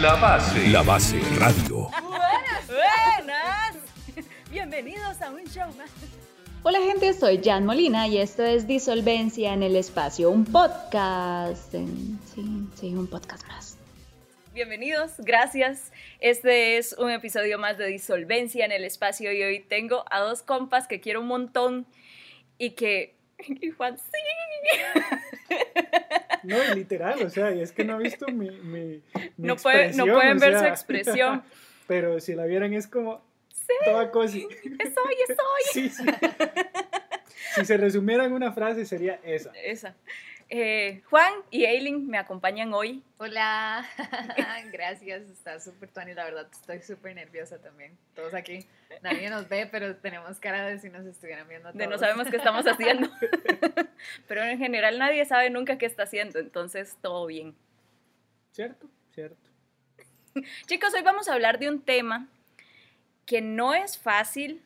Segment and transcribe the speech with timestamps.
[0.00, 0.68] La base.
[0.68, 1.88] La base radio.
[2.02, 3.76] Buenas, buenas.
[4.50, 5.90] Bienvenidos a un show más.
[6.62, 11.74] Hola gente, soy Jan Molina y esto es Disolvencia en el Espacio, un podcast.
[11.74, 12.44] en- sí,
[12.74, 13.76] sí, un podcast más.
[14.54, 15.92] Bienvenidos, gracias.
[16.20, 20.42] Este es un episodio más de Disolvencia en el Espacio y hoy tengo a dos
[20.42, 21.86] compas que quiero un montón
[22.58, 23.16] y que...
[23.38, 25.54] y Juan, sí.
[26.68, 29.02] No, literal, o sea, y es que no he visto mi, mi, mi
[29.36, 31.42] No, puede- no pueden ver su expresión.
[31.86, 33.74] Pero si la vieran es como Sí.
[33.84, 34.32] toda cosa.
[34.32, 35.36] Soy, soy.
[35.72, 36.04] Sí, sí.
[37.54, 39.50] Si se resumiera en una frase sería esa.
[39.64, 39.94] Esa.
[40.52, 43.04] Eh, Juan y Aileen me acompañan hoy.
[43.18, 43.86] Hola,
[44.72, 47.96] gracias, está súper Tony, la verdad estoy súper nerviosa también.
[48.16, 48.66] Todos aquí,
[49.00, 51.78] nadie nos ve, pero tenemos cara de si nos estuvieran viendo a todos.
[51.78, 53.08] de no sabemos qué estamos haciendo.
[54.26, 57.54] Pero en general nadie sabe nunca qué está haciendo, entonces todo bien.
[58.50, 58.88] ¿Cierto?
[59.14, 59.48] Cierto.
[60.66, 62.26] Chicos, hoy vamos a hablar de un tema
[63.24, 64.64] que no es fácil,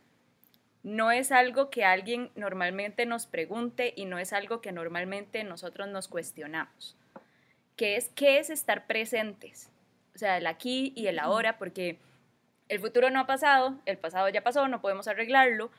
[0.84, 5.88] no es algo que alguien normalmente nos pregunte y no es algo que normalmente nosotros
[5.88, 6.96] nos cuestionamos,
[7.74, 9.70] que es qué es estar presentes,
[10.14, 11.98] o sea, el aquí y el ahora, porque
[12.68, 15.70] el futuro no ha pasado, el pasado ya pasó, no podemos arreglarlo,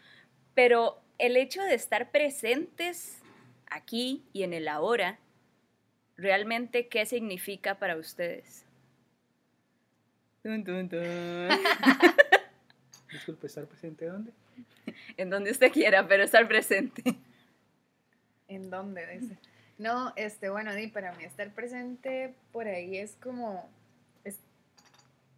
[0.56, 3.22] pero el hecho de estar presentes
[3.68, 5.20] aquí y en el ahora,
[6.18, 8.66] realmente, ¿qué significa para ustedes?
[10.42, 11.00] Tun, tun, tun.
[13.16, 14.34] Disculpe, ¿estar presente dónde?
[15.18, 17.02] en donde usted quiera, pero estar presente.
[18.50, 19.08] ¿En dónde?
[19.08, 19.38] Dice.
[19.78, 23.70] No, este, bueno, di, para mí estar presente por ahí es como,
[24.26, 24.38] es,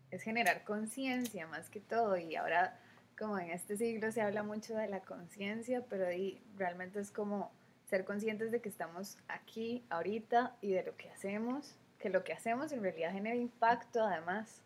[0.10, 2.80] es generar conciencia más que todo y ahora
[3.18, 7.52] como en este siglo se habla mucho de la conciencia, pero di, realmente es como
[7.90, 12.34] ser conscientes de que estamos aquí, ahorita y de lo que hacemos, que lo que
[12.34, 14.64] hacemos en realidad genera impacto además,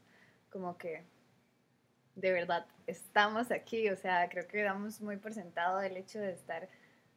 [0.49, 1.03] como que
[2.15, 6.31] de verdad estamos aquí, o sea, creo que damos muy por sentado el hecho de
[6.33, 6.67] estar,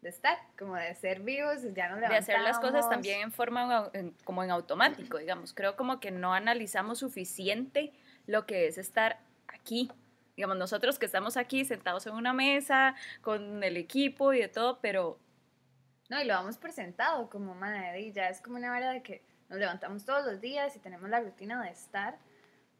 [0.03, 3.91] de estar, como de ser vivos, ya nos De hacer las cosas también en forma,
[3.93, 5.53] en- como en automático, digamos.
[5.55, 7.93] Creo como que no analizamos suficiente
[8.27, 9.19] lo que es estar
[9.49, 9.91] aquí.
[10.37, 14.79] Digamos, nosotros que estamos aquí sentados en una mesa, con el equipo y de todo,
[14.81, 15.19] pero
[16.11, 19.23] No, y lo damos por sentado como madre, ya es como una hora de que
[19.49, 22.19] nos levantamos todos los días y tenemos la rutina de estar,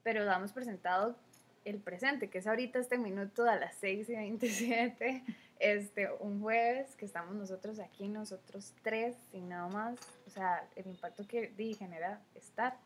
[0.03, 1.17] pero damos por sentado
[1.65, 5.25] el presente, que es ahorita este minuto a las 6 y 27,
[5.59, 10.87] este, un jueves que estamos nosotros aquí, nosotros tres, sin nada más, o sea, el
[10.87, 12.77] impacto que di, genera estar.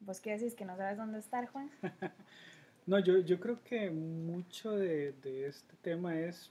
[0.00, 0.54] ¿Vos qué decís?
[0.54, 1.70] ¿Que no sabes dónde estar, Juan?
[2.86, 6.50] No, yo, yo creo que mucho de, de este tema es,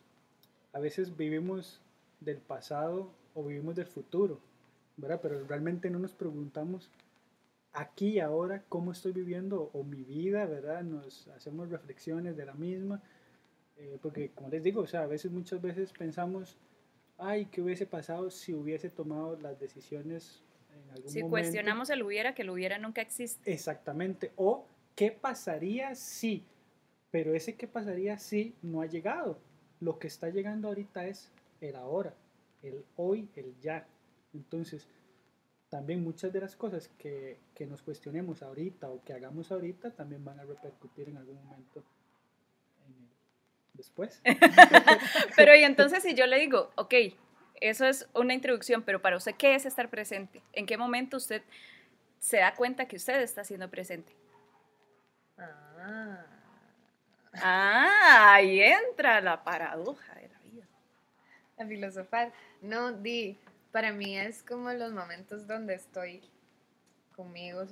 [0.71, 1.81] a veces vivimos
[2.19, 4.39] del pasado o vivimos del futuro,
[4.97, 5.19] ¿verdad?
[5.19, 6.91] Pero realmente no nos preguntamos
[7.73, 10.83] aquí y ahora cómo estoy viviendo o mi vida, ¿verdad?
[10.83, 13.01] Nos hacemos reflexiones de la misma,
[13.77, 16.57] eh, porque como les digo, o sea, a veces, muchas veces pensamos,
[17.17, 21.29] ay, ¿qué hubiese pasado si hubiese tomado las decisiones en algún si momento?
[21.29, 23.51] cuestionamos el hubiera, que el hubiera nunca existe.
[23.51, 24.31] Exactamente.
[24.35, 26.43] O qué pasaría si,
[27.11, 29.39] pero ese qué pasaría si no ha llegado.
[29.79, 32.15] Lo que está llegando ahorita es el ahora,
[32.63, 33.85] el hoy, el ya.
[34.33, 34.87] Entonces,
[35.69, 40.23] también muchas de las cosas que, que nos cuestionemos ahorita o que hagamos ahorita también
[40.23, 41.83] van a repercutir en algún momento
[42.85, 43.09] en el
[43.73, 44.21] después.
[45.35, 46.93] Pero y entonces si yo le digo, ok,
[47.59, 50.43] eso es una introducción, pero para usted, ¿qué es estar presente?
[50.53, 51.41] ¿En qué momento usted
[52.19, 54.13] se da cuenta que usted está siendo presente?
[55.39, 56.23] Ah.
[57.33, 60.67] Ah, ahí entra la paradoja de la vida.
[61.57, 62.31] a filosofar.
[62.61, 63.39] No, di,
[63.71, 66.21] para mí es como los momentos donde estoy
[67.15, 67.65] conmigo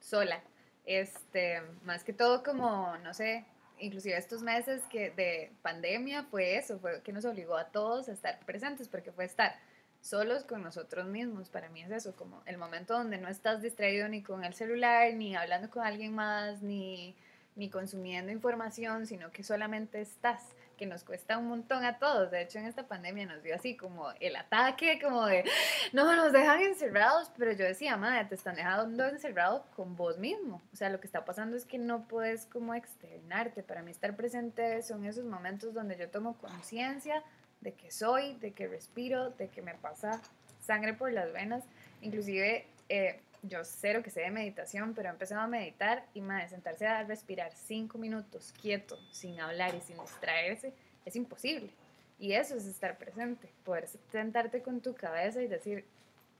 [0.00, 0.42] sola.
[0.84, 3.44] Este, más que todo como, no sé,
[3.78, 8.12] inclusive estos meses que de pandemia fue eso, fue que nos obligó a todos a
[8.12, 9.56] estar presentes, porque fue estar
[10.00, 11.48] solos con nosotros mismos.
[11.48, 15.12] Para mí es eso, como el momento donde no estás distraído ni con el celular,
[15.14, 17.14] ni hablando con alguien más, ni,
[17.56, 20.42] ni consumiendo información, sino que solamente estás,
[20.80, 22.30] que nos cuesta un montón a todos.
[22.30, 25.44] De hecho, en esta pandemia nos dio así como el ataque, como de,
[25.92, 30.62] no, nos dejan encerrados, pero yo decía, madre, te están dejando encerrado con vos mismo.
[30.72, 33.62] O sea, lo que está pasando es que no puedes como externarte.
[33.62, 37.22] Para mí estar presente son esos momentos donde yo tomo conciencia
[37.60, 40.22] de que soy, de que respiro, de que me pasa
[40.60, 41.62] sangre por las venas.
[42.00, 46.48] Inclusive, eh, yo cero que sé de meditación, pero he empezado a meditar y madre,
[46.48, 50.72] sentarse a respirar cinco minutos quieto, sin hablar y sin distraerse,
[51.04, 51.70] es imposible.
[52.18, 55.84] Y eso es estar presente, poder sentarte con tu cabeza y decir,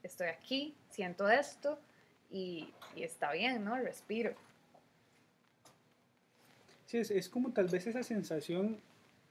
[0.03, 1.79] estoy aquí, siento esto
[2.29, 3.75] y, y está bien, ¿no?
[3.77, 4.35] Respiro.
[6.85, 8.79] Sí, es, es como tal vez esa sensación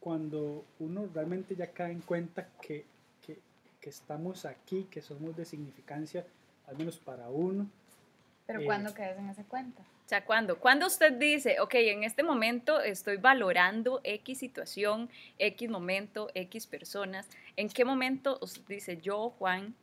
[0.00, 2.84] cuando uno realmente ya cae en cuenta que,
[3.24, 3.38] que,
[3.80, 6.26] que estamos aquí, que somos de significancia,
[6.70, 7.68] al menos para uno.
[8.46, 9.82] Pero Eh, ¿cuándo caes en esa cuenta?
[9.82, 10.58] O sea, ¿cuándo?
[10.58, 15.08] Cuando usted dice, ok, en este momento estoy valorando X situación,
[15.38, 19.74] X momento, X personas, ¿en qué momento usted dice, yo, Juan,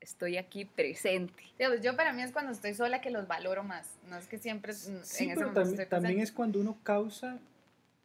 [0.00, 1.42] estoy aquí presente?
[1.58, 3.88] Digamos, yo para mí es cuando estoy sola que los valoro más.
[4.08, 6.60] No es que siempre es- en Sí, ese pero momento también, estoy también es cuando
[6.60, 7.38] uno causa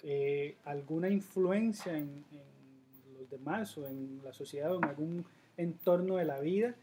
[0.03, 5.25] eh, alguna influencia en, en los demás o en la sociedad o en algún
[5.57, 6.75] entorno de la vida.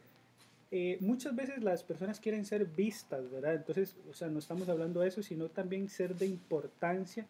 [0.77, 3.55] Eh, muchas veces las personas quieren ser vistas, ¿verdad?
[3.55, 7.27] Entonces, o sea, no estamos hablando de eso, sino también ser de importancia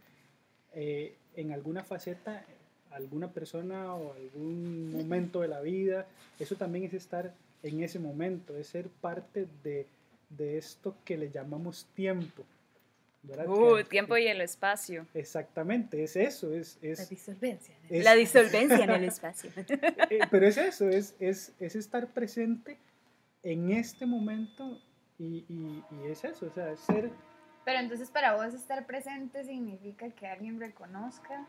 [0.73, 2.43] eh, en alguna faceta,
[2.91, 6.06] alguna persona o algún momento de la vida.
[6.41, 9.87] Eso también es estar en ese momento, es ser parte de,
[10.31, 12.44] de esto que le llamamos tiempo.
[13.25, 13.47] ¿verdad?
[13.47, 15.06] Uh, Que- tiempo y el espacio.
[15.12, 17.75] Exactamente, es eso, es, La es, disolvencia.
[17.90, 19.50] es- La disolvencia en el espacio.
[20.11, 22.79] eh, pero es eso, es, es, es estar presente
[23.44, 24.81] en este momento
[25.19, 27.11] y, y- y es eso, o sea, es ser,
[27.64, 31.46] Pero entonces para vos estar presente significa que alguien reconozca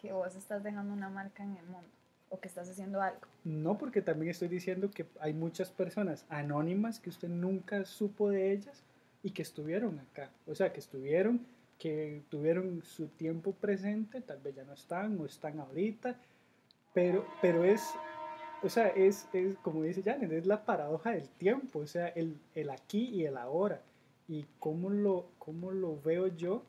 [0.00, 1.88] que vos estás dejando una marca en el mundo
[2.30, 3.20] o que estás haciendo algo.
[3.44, 8.52] no porque también estoy diciendo que hay muchas personas anónimas que usted nunca supo de
[8.52, 8.82] ellas
[9.22, 11.40] y que estuvieron acá, o sea, que estuvieron,
[11.78, 16.16] que tuvieron su tiempo presente, tal vez ya no están o están ahorita,
[16.92, 17.82] pero, pero es,
[18.62, 22.36] o sea, es, es como dice Janet, es la paradoja del tiempo, o sea, el,
[22.54, 23.82] el aquí y el ahora.
[24.28, 26.62] Y cómo lo, cómo lo veo yo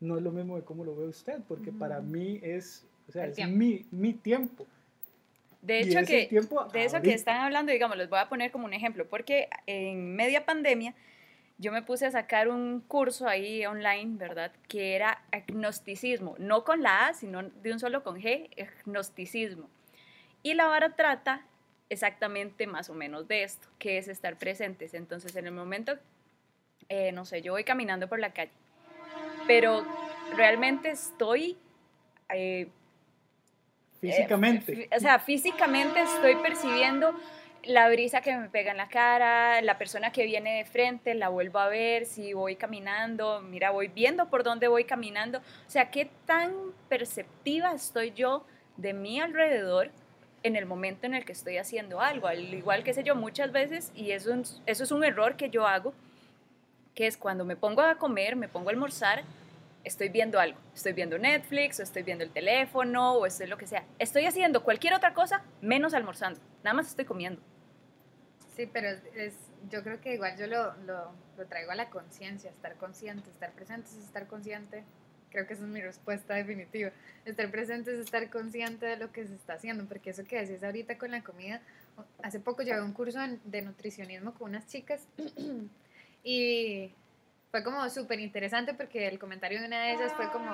[0.00, 3.24] no es lo mismo de cómo lo ve usted, porque para mí es, o sea,
[3.24, 3.56] El es tiempo.
[3.56, 4.66] mi, mi tiempo.
[5.62, 8.66] De hecho, que, tiempo de eso que están hablando, digamos, les voy a poner como
[8.66, 10.94] un ejemplo, porque en media pandemia
[11.58, 14.52] yo me puse a sacar un curso ahí online, ¿verdad?
[14.68, 18.50] Que era agnosticismo, no con la A, sino de un solo con G,
[18.80, 19.68] agnosticismo.
[20.42, 21.42] Y la vara trata
[21.88, 24.94] exactamente más o menos de esto, que es estar presentes.
[24.94, 25.96] Entonces, en el momento,
[26.88, 28.52] eh, no sé, yo voy caminando por la calle,
[29.46, 29.84] pero
[30.36, 31.56] realmente estoy...
[32.28, 32.68] eh,
[34.00, 34.72] Físicamente.
[34.82, 37.18] eh, o sea, físicamente estoy percibiendo
[37.64, 41.28] la brisa que me pega en la cara, la persona que viene de frente, la
[41.28, 45.38] vuelvo a ver, si voy caminando, mira, voy viendo por dónde voy caminando.
[45.38, 46.52] O sea, qué tan
[46.88, 48.46] perceptiva estoy yo
[48.76, 49.90] de mi alrededor
[50.46, 52.26] en el momento en el que estoy haciendo algo.
[52.28, 55.50] Al igual que sé yo, muchas veces, y eso, es- eso es un error que
[55.50, 55.92] yo hago,
[56.94, 59.24] que es cuando me pongo a comer, me pongo a almorzar,
[59.84, 60.58] estoy viendo algo.
[60.74, 63.84] Estoy viendo Netflix, o estoy viendo el teléfono, o estoy lo que sea.
[63.98, 66.40] Estoy haciendo cualquier otra cosa menos almorzando.
[66.64, 67.40] Nada más estoy comiendo.
[68.56, 69.34] Sí, pero es,
[69.70, 71.12] yo creo que igual yo lo, lo,
[71.46, 74.84] traigo a la conciencia, estar consciente, estar presente es estar consciente.
[75.36, 76.92] Creo que esa es mi respuesta definitiva.
[77.26, 80.64] Estar presente es estar consciente de lo que se está haciendo, porque eso que decís
[80.64, 81.60] ahorita con la comida,
[82.22, 85.06] hace poco llevé un curso de nutricionismo con unas chicas
[86.24, 86.90] y
[87.50, 90.50] fue como súper interesante porque el comentario de una de ellas fue como,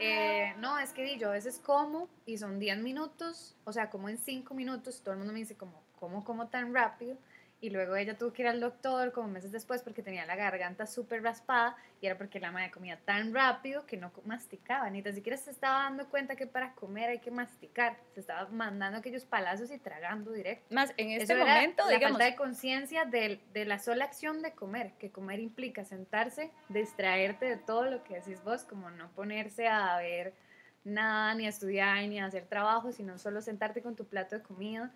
[0.00, 4.08] eh, no, es que yo a veces como y son 10 minutos, o sea, como
[4.08, 7.18] en 5 minutos, todo el mundo me dice como, ¿cómo como tan rápido?
[7.62, 10.84] Y luego ella tuvo que ir al doctor como meses después porque tenía la garganta
[10.84, 15.14] súper raspada y era porque la madre comía tan rápido que no masticaba, ni tan
[15.14, 19.24] siquiera se estaba dando cuenta que para comer hay que masticar, se estaba mandando aquellos
[19.24, 20.74] palazos y tragando directo.
[20.74, 24.06] Más en este Eso era momento, la digamos, falta de conciencia del- de, la sola
[24.06, 28.90] acción de comer, que comer implica sentarse, distraerte de todo lo que decís vos, como
[28.90, 30.34] no ponerse a ver
[30.82, 34.42] nada, ni a estudiar, ni a hacer trabajo, sino solo sentarte con tu plato de
[34.42, 34.90] comida,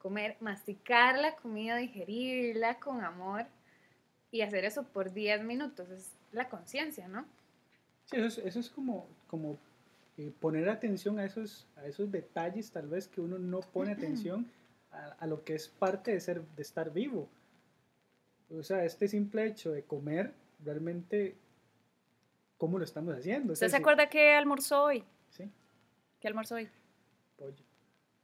[0.00, 3.46] comer, masticar la comida, digerirla con amor
[4.32, 5.88] y hacer eso por 10 minutos.
[5.90, 7.26] Es la conciencia, ¿no?
[8.06, 9.58] Sí, eso es, eso es como, como
[10.16, 14.50] eh, poner atención a esos, a esos detalles tal vez que uno no pone atención
[14.90, 17.28] a, a lo que es parte de, ser, de estar vivo.
[18.50, 20.32] O sea, este simple hecho de comer,
[20.64, 21.36] realmente,
[22.58, 23.52] ¿cómo lo estamos haciendo?
[23.52, 25.04] O ¿usted sea, se si- acuerda qué almorzó hoy?
[25.30, 25.48] Sí,
[26.20, 26.68] ¿Qué almorzó hoy?
[27.36, 27.64] pollo,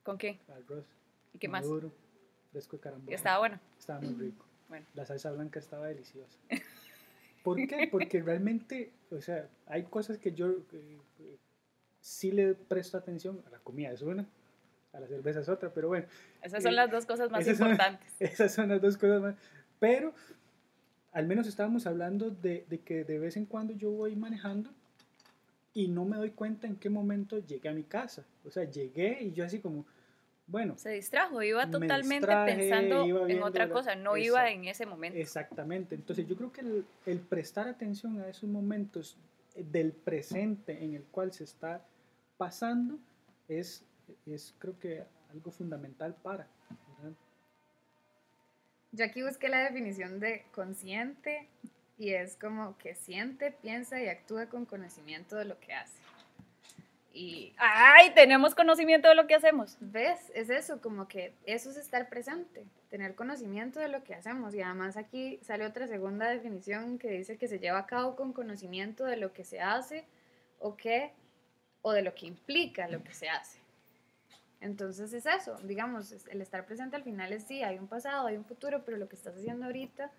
[0.02, 0.38] ¿Con qué?
[0.48, 0.84] arroz,
[1.36, 1.64] ¿Y qué más?
[1.64, 1.92] maduro,
[2.50, 3.14] fresco de carambola.
[3.14, 3.60] Estaba bueno.
[3.78, 4.44] Estaba muy rico.
[4.68, 4.84] Bueno.
[4.94, 6.36] La salsa blanca estaba deliciosa.
[7.44, 7.86] ¿Por qué?
[7.88, 11.36] Porque realmente, o sea, hay cosas que yo eh, eh,
[12.00, 13.40] sí le presto atención.
[13.46, 14.26] A la comida es una,
[14.92, 16.06] a la cerveza es otra, pero bueno,
[16.42, 18.12] Esas son Eh, las dos cosas más esas son- importantes.
[18.18, 19.36] esas son las dos cosas más.
[19.78, 20.12] Pero
[21.12, 24.70] al menos estábamos hablando de, de que de vez en cuando yo voy manejando
[25.74, 28.24] y no me doy cuenta en qué momento llegué a mi casa.
[28.44, 29.86] O sea, llegué y yo así como,
[30.48, 34.48] Bueno, Se distrajo, iba Me totalmente distraje, pensando iba en otra la- cosa, no iba
[34.50, 35.18] en ese momento.
[35.18, 35.94] exactamente.
[35.96, 39.16] Entonces yo creo que el, el prestar atención a esos momentos
[39.56, 41.84] del presente en el cual se está
[42.36, 42.98] pasando
[43.48, 43.82] es,
[44.26, 46.46] es creo que algo fundamental para.
[46.98, 47.16] ¿verdad?
[48.92, 51.48] Yo aquí busqué la definición de consciente
[51.98, 55.96] y es como que siente, piensa y actúa con conocimiento de lo que hace.
[57.16, 58.10] Y ¡Ay!
[58.14, 59.78] Tenemos conocimiento de lo que hacemos.
[59.80, 64.54] ves, es eso, como que eso es estar presente, tener conocimiento de lo que hacemos.
[64.54, 68.34] Y además aquí sale otra segunda definición que dice que se lleva a cabo con
[68.34, 70.04] conocimiento de lo que se hace
[70.58, 71.12] o que
[71.80, 73.60] o de lo que implica lo que se hace.
[74.60, 78.36] Entonces es eso, digamos, el estar presente al final es sí, hay un pasado, hay
[78.36, 80.10] un futuro, pero lo que estás haciendo ahorita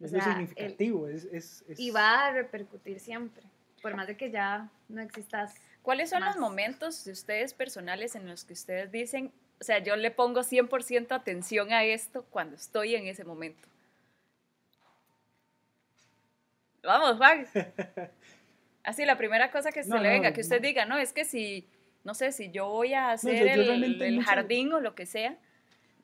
[0.00, 1.08] O Es lo sea, significativo.
[1.08, 3.42] es, es, es- y va a repercutir siempre,
[3.82, 5.54] por más de que ya no existas.
[5.88, 6.34] ¿Cuáles son Más.
[6.36, 10.42] los momentos de ustedes personales en los que ustedes dicen, o sea, yo le pongo
[10.42, 13.66] 100% atención a esto cuando estoy en ese momento?
[16.82, 17.46] Vamos, Juan.
[18.84, 20.66] Así, la primera cosa que se No, le no, venga, que usted no.
[20.66, 21.66] diga, no, es que si,
[22.04, 24.80] no sé, si yo voy a yo- hacer yo el, realmente el mucho- jardín o
[24.80, 25.38] lo que sea,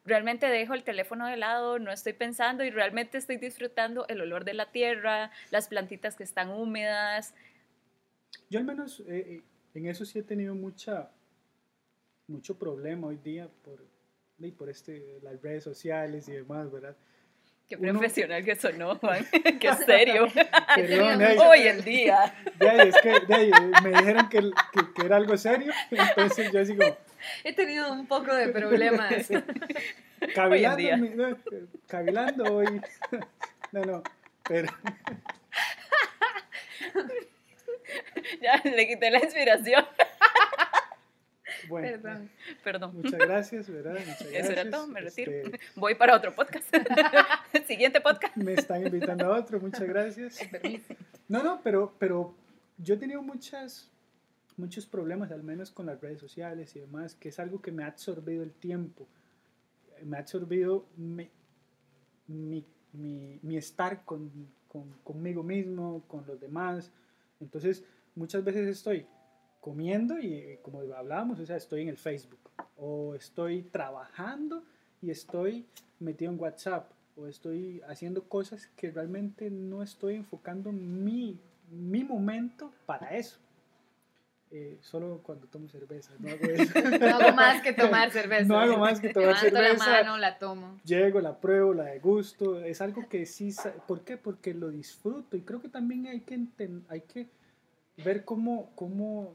[0.07, 4.47] realmente dejo el teléfono de lado, no estoy pensando y realmente estoy disfrutando el olor
[4.47, 7.35] de la tierra, las plantitas que están húmedas.
[8.49, 9.43] Yo al menos eh, eh,
[9.75, 11.11] en eso sí he tenido mucha,
[12.29, 13.85] mucho problema hoy día por,
[14.39, 16.97] y por este, las redes sociales y demás, ¿verdad?
[17.69, 19.25] Qué Uno- profesional que sonó, Juan.
[19.61, 20.27] Qué serio.
[20.75, 22.35] Perdón, Hoy en día.
[22.61, 23.21] es que
[23.83, 26.97] me dijeron que, que- que era algo serio, entonces yo así como,
[27.43, 29.29] He tenido un poco de problemas.
[30.35, 30.97] cavilando, día.
[30.99, 31.39] mi- no,
[31.89, 32.81] cavilando hoy,
[33.73, 34.03] no, no,
[34.47, 34.69] pero
[38.43, 39.85] Ya le quité la inspiración.
[41.69, 42.31] bueno, Perdón.
[42.63, 42.97] Perdón.
[42.97, 43.95] muchas gracias, ¿verdad?
[44.07, 45.31] Muchas Eso era todo, me retiro.
[45.33, 46.75] este, Voy para otro podcast.
[47.67, 48.37] Siguiente podcast.
[48.37, 50.39] me están invitando a otro, muchas gracias.
[51.29, 52.35] No, no, pero, pero
[52.79, 53.91] yo he tenido muchas,
[54.57, 57.85] muchos problemas, al menos con las redes sociales y demás, que es algo que me
[57.85, 59.07] ha absorbido el tiempo,
[60.03, 61.31] me ha absorbido mi,
[62.27, 64.31] mi, mi- mi estar con,
[64.69, 66.91] con- conmigo mismo, con los demás.
[67.41, 69.07] Entonces, muchas veces estoy
[69.61, 72.39] comiendo y eh, como hablábamos, o sea, estoy en el Facebook
[72.77, 74.65] o estoy trabajando
[75.01, 75.67] y estoy
[76.01, 81.39] metido en WhatsApp o estoy haciendo cosas que realmente no estoy enfocando mi,
[81.71, 83.39] mi momento para eso.
[84.51, 86.73] Eh, solo cuando tomo cerveza, no hago eso.
[87.01, 88.45] No hago más que tomar cerveza.
[88.45, 89.91] No hago más que tomar Levanto cerveza.
[89.91, 90.81] la mano, la tomo.
[90.85, 93.53] Llego, la pruebo, la degusto, es algo que sí,
[93.89, 94.17] ¿por qué?
[94.17, 96.39] Porque lo disfruto y creo que también hay que,
[96.89, 97.29] hay que
[97.97, 99.35] ver cómo, cómo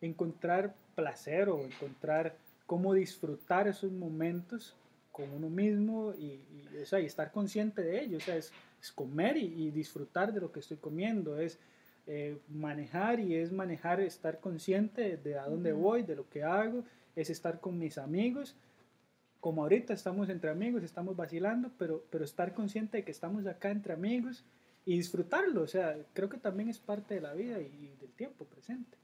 [0.00, 2.36] encontrar placer o encontrar
[2.66, 4.74] cómo disfrutar esos momentos
[5.10, 6.40] con uno mismo y,
[6.72, 9.70] y, o sea, y estar consciente de ello, o sea, es, es comer y, y
[9.70, 11.58] disfrutar de lo que estoy comiendo, es
[12.06, 16.82] eh, manejar y es manejar, estar consciente de, a dónde voy, de lo que hago,
[17.14, 18.56] es estar con mis amigos,
[19.40, 23.70] como ahorita estamos entre amigos, estamos vacilando, pero, pero estar consciente de que estamos acá
[23.70, 24.44] entre amigos
[24.84, 28.10] y disfrutarlo, o sea, creo que también es parte de la vida y, y del
[28.12, 28.96] tiempo presente.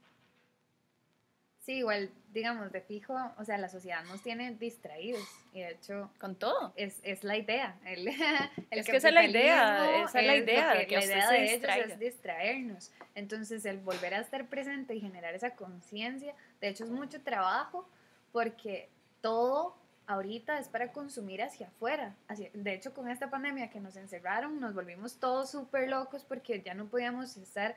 [1.61, 5.23] Sí, igual, digamos, de fijo, o sea, la sociedad nos tiene distraídos.
[5.53, 6.73] Y de hecho, Con todo.
[6.77, 7.79] es, es la idea.
[7.85, 8.09] El,
[8.71, 11.31] el Es que esa es la idea, esa es la idea, que- que la idea
[11.31, 11.87] de ellos distraiga.
[11.95, 12.91] es distraernos.
[13.15, 17.87] Entonces, el volver a estar presente y generar esa conciencia, de hecho, es mucho trabajo
[18.33, 18.89] porque
[19.21, 19.77] todo
[20.09, 22.17] ahorita es para consumir hacia afuera.
[22.55, 26.75] De hecho, con esta pandemia que nos encerraron, nos volvimos todos súper locos porque ya
[26.75, 27.77] no podíamos estar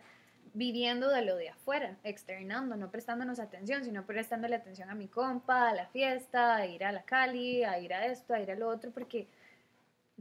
[0.54, 5.70] viviendo de lo de afuera, externando, no prestándonos atención, sino prestándole atención a mi compa,
[5.70, 8.56] a la fiesta, a ir a la Cali, a ir a esto, a ir a
[8.56, 9.28] lo otro, porque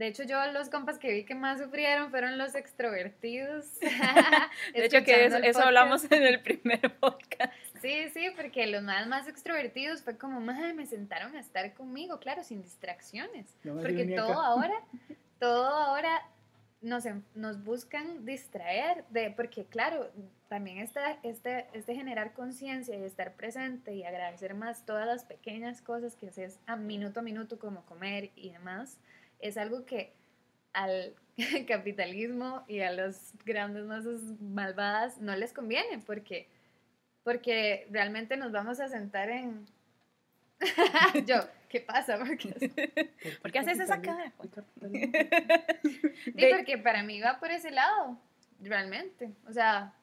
[0.01, 3.67] de hecho yo los compas que vi que más sufrieron fueron los extrovertidos.
[4.73, 7.53] De hecho, que eso, hablamos en el primer podcast.
[7.83, 12.19] Sí, sí, porque los más, más extrovertidos fue como, madre, me sentaron a estar conmigo,
[12.19, 13.55] claro, sin distracciones.
[13.63, 14.47] No Porque todo acá.
[14.47, 14.81] ahora,
[15.39, 16.23] todo ahora
[16.81, 17.05] nos,
[17.35, 20.11] nos buscan distraer, de, porque claro,
[20.49, 25.83] también está este, este generar conciencia y estar presente y agradecer más todas las pequeñas
[25.83, 28.99] cosas que haces a minuto a minuto, como comer y demás,
[29.41, 30.13] es algo que
[30.73, 31.15] al
[31.69, 36.47] capitalismo y a las grandes masas malvadas no les conviene, porque,
[37.25, 39.67] porque realmente nos vamos a sentar en...
[41.27, 41.37] Yo,
[41.71, 42.19] ¿qué pasa?
[42.27, 43.09] Porque
[43.41, 44.31] ¿Por qué haces esa cara.
[46.25, 48.19] Sí, porque para mí va por ese lado,
[48.61, 49.31] realmente.
[49.49, 49.95] O sea,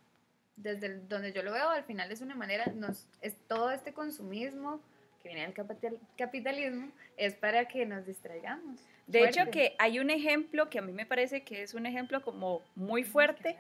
[0.56, 3.94] desde el- donde yo lo veo, al final es una manera, nos, es todo este
[3.94, 4.82] consumismo
[5.22, 8.80] que viene del capital- capitalismo, es para que nos distraigamos.
[9.08, 12.22] De hecho, que hay un ejemplo que a mí me parece que es un ejemplo
[12.22, 13.58] como muy fuerte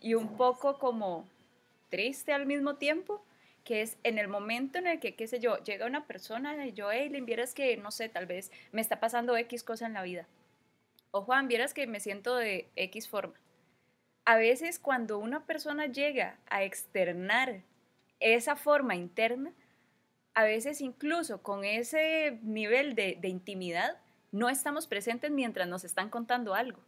[0.00, 1.28] y un poco como
[1.90, 3.24] triste al mismo tiempo,
[3.64, 6.72] que es en el momento en el que, qué sé yo, llega una persona y
[6.72, 9.94] yo, hey, le vieras que, no sé, tal vez me está pasando X cosa en
[9.94, 10.28] la vida.
[11.10, 13.34] O Juan, vieras que me siento de X forma.
[14.24, 17.62] A veces cuando una persona llega a externar
[18.20, 19.52] esa forma interna,
[20.34, 23.98] a veces incluso con ese nivel de, de intimidad,
[24.34, 26.80] no estamos presentes mientras nos están contando algo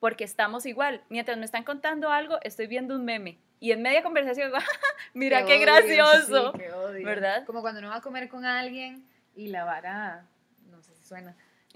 [0.00, 1.02] porque estamos igual.
[1.08, 3.38] Mientras me están contando algo, estoy viendo un meme.
[3.58, 6.52] Y en media conversación digo, "Ah, mira qué, odio, gracioso.
[6.52, 7.04] sí, qué odio.
[7.04, 7.44] ¿verdad?
[7.46, 9.04] Como cuando uno va a comer con alguien
[9.34, 10.24] y la vara,
[10.70, 11.34] no sé si suena,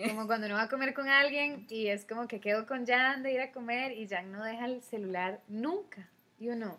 [0.09, 3.25] como cuando uno va a comer con alguien y es como que quedo con Jan
[3.25, 6.09] de ir a comer y Jan no deja el celular nunca.
[6.39, 6.79] Y uno,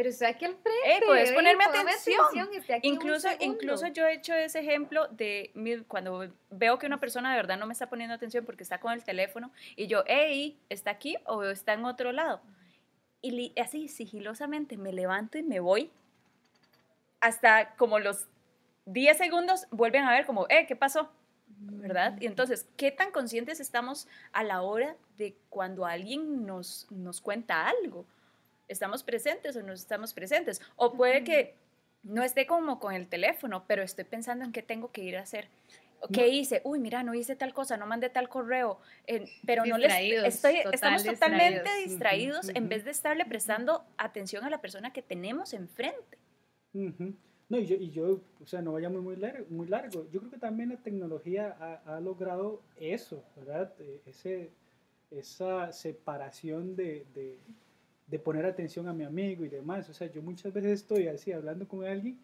[0.00, 0.70] pero estoy aquí al frente.
[0.94, 2.20] Ey, puedes ponerme atención.
[2.48, 3.44] un Incluso, segundo".
[3.44, 7.58] incluso yo he hecho ese ejemplo de mi- cuando veo que una persona de verdad
[7.58, 11.18] no me está poniendo atención porque está con el teléfono y yo, hey, ¿está aquí
[11.26, 12.40] o está en otro lado?
[13.20, 15.90] Y así sigilosamente me levanto y me voy.
[17.20, 18.26] Hasta como los
[18.86, 21.10] 10 segundos vuelven a ver como, eh, ¿qué pasó?
[21.62, 22.16] ¿verdad?
[22.20, 27.68] Y entonces, ¿qué tan conscientes estamos a la hora de cuando alguien nos, nos cuenta
[27.68, 28.06] algo?
[28.70, 30.62] ¿Estamos presentes o no estamos presentes?
[30.76, 31.54] O puede que
[32.04, 35.22] no esté como con el teléfono, pero estoy pensando en qué tengo que ir a
[35.22, 35.48] hacer.
[36.12, 36.32] ¿Qué No.
[36.32, 36.60] hice?
[36.64, 39.92] Uy, mira, no hice tal cosa, no mandé tal correo, eh, pero no les
[40.24, 41.84] estoy, total estamos totalmente distraídos.
[41.84, 42.70] distraídos Ujú, en ujú.
[42.70, 46.16] vez de estarle prestando atención a la persona que tenemos enfrente.
[46.72, 47.12] Ujú.
[47.48, 50.06] No, y yo, y yo, o sea, no vayamos muy largo, muy largo.
[50.12, 53.74] Yo creo que también la tecnología ha, ha logrado eso, ¿verdad?
[53.80, 54.50] Eh, Ese,
[55.10, 57.36] esa separación de, de,
[58.10, 59.88] de poner atención a mi amigo y demás.
[59.88, 62.18] O sea, yo muchas veces estoy así hablando con alguien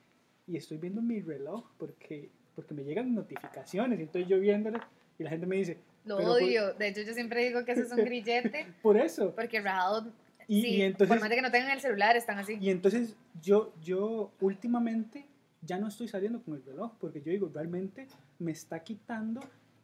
[0.46, 4.78] y estoy viendo mi reloj porque, porque me llegan notificaciones y estoy yo viéndole
[5.18, 6.74] y la gente me dice, Lo por- odio.
[6.74, 9.32] De hecho, yo siempre digo que eso es un grillete por eso.
[9.34, 10.12] porque rajado,
[10.48, 11.08] Y, sí, y entonces...
[11.08, 12.58] por más de que no tengan el celular, están así.
[12.60, 15.24] Y entonces yo, yo últimamente
[15.62, 18.06] ya no estoy saliendo con el reloj porque yo digo, realmente
[18.40, 19.40] me está quitando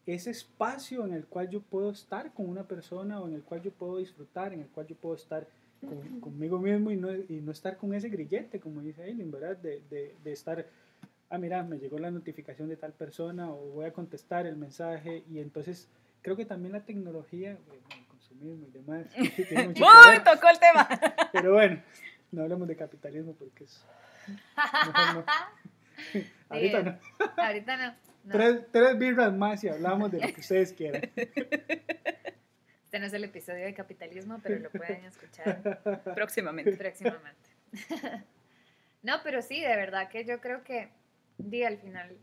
[0.06, 3.62] ese espacio en el cual yo puedo estar con una persona o en el cual
[3.62, 5.46] yo puedo disfrutar, en el cual yo puedo estar
[5.80, 9.56] con- conmigo mismo y no, y no estar con ese grillete, como dice Aileen, ¿verdad?
[9.56, 10.66] De, de, de estar,
[11.30, 15.22] ah, mira, me llegó la notificación de tal persona o voy a contestar el mensaje
[15.30, 15.88] y entonces
[16.22, 19.06] creo que también la tecnología, bueno, el consumismo y demás,
[19.48, 20.24] tiene mucho que ¡Uy!
[20.24, 20.88] Tocó el tema.
[21.32, 21.80] Pero bueno,
[22.30, 23.84] no hablemos de capitalismo porque es.
[24.86, 25.24] Mejor no.
[26.48, 26.98] Ahorita no.
[27.36, 28.11] Ahorita no.
[28.24, 28.32] No.
[28.32, 31.02] Tres, tres birras más y hablamos de lo que ustedes quieran.
[32.92, 35.80] Este no es el episodio de capitalismo, pero lo pueden escuchar
[36.14, 36.76] Próximamente.
[36.76, 37.48] próximamente.
[39.02, 40.90] no, pero sí, de verdad que yo creo que,
[41.38, 42.18] di, al final,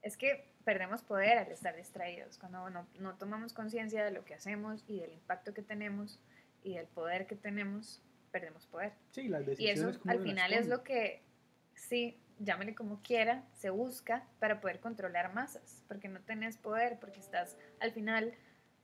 [0.00, 4.32] es que perdemos poder al estar distraídos, cuando no, no tomamos conciencia de lo que
[4.32, 6.18] hacemos y del impacto que tenemos
[6.62, 8.92] y del poder que tenemos, perdemos poder.
[9.10, 9.78] Sí, las Y decisiones.
[9.80, 11.22] eso cómo al final es lo que,
[11.78, 17.20] sí, llámele como quiera, se busca para poder controlar masas, porque no tenés poder, porque
[17.20, 18.34] estás, al final,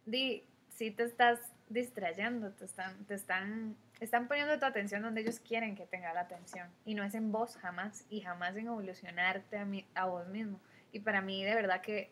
[0.07, 5.41] di, sí te estás distrayendo, te están, te están, están poniendo tu atención donde ellos
[5.41, 9.59] quieren que tenga la atención, y no es en vos jamás, y jamás en evolucionarte
[9.59, 10.61] a, mí, a vos mismo.
[10.93, 12.11] Y para mí, de verdad que,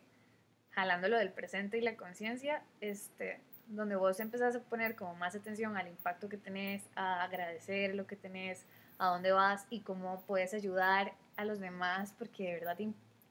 [0.71, 5.35] jalando lo del presente y la conciencia, este, donde vos empezás a poner como más
[5.35, 8.65] atención al impacto que tenés, a agradecer lo que tenés,
[9.03, 12.77] a dónde vas y cómo puedes ayudar a los demás, porque de verdad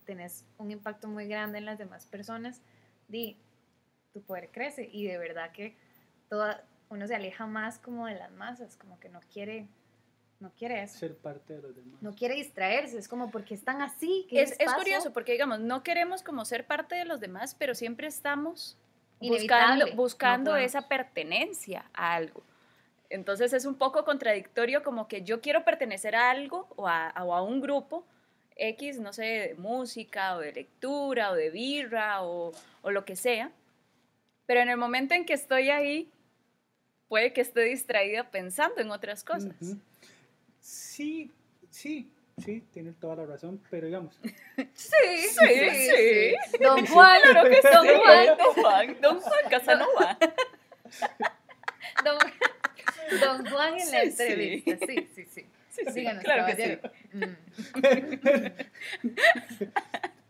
[0.04, 2.61] tenés un impacto muy grande en las demás personas,
[3.08, 3.38] di,
[4.12, 5.74] tu poder crece y de verdad que
[6.28, 9.66] toda, uno se aleja más como de las masas, como que no quiere,
[10.40, 10.98] no quiere eso.
[10.98, 12.02] Ser parte de los demás.
[12.02, 14.26] No quiere distraerse, es como porque están así.
[14.28, 17.74] ¿qué Es, es curioso porque, digamos, no queremos como ser parte de los demás, pero
[17.74, 18.76] siempre estamos
[19.20, 22.42] Inevitable, buscando, buscando no esa pertenencia a algo.
[23.12, 27.35] Entonces es un poco contradictorio como que yo quiero pertenecer a algo o a, o
[27.35, 28.07] a un grupo
[28.57, 33.16] X, no sé, de música o de lectura o de birra o, o lo que
[33.16, 33.51] sea,
[34.46, 36.11] pero en el momento en que estoy ahí,
[37.09, 39.55] puede que esté distraída pensando en otras cosas.
[40.61, 41.31] Sí,
[41.70, 44.18] sí, sí, tienes toda la razón, pero digamos,
[44.75, 44.96] Sí,
[45.38, 46.59] Sí, sí.
[46.61, 50.18] Don Juan, Claro que Don sí, Juan, Don Juan, Don Juan Casanova.
[52.05, 52.18] Don,
[53.21, 54.23] Don Juan en la Sí, sí.
[54.23, 54.79] entrevista.
[54.87, 55.47] Sí, sí, sí.
[55.71, 56.79] Sí, sí, claro que sí.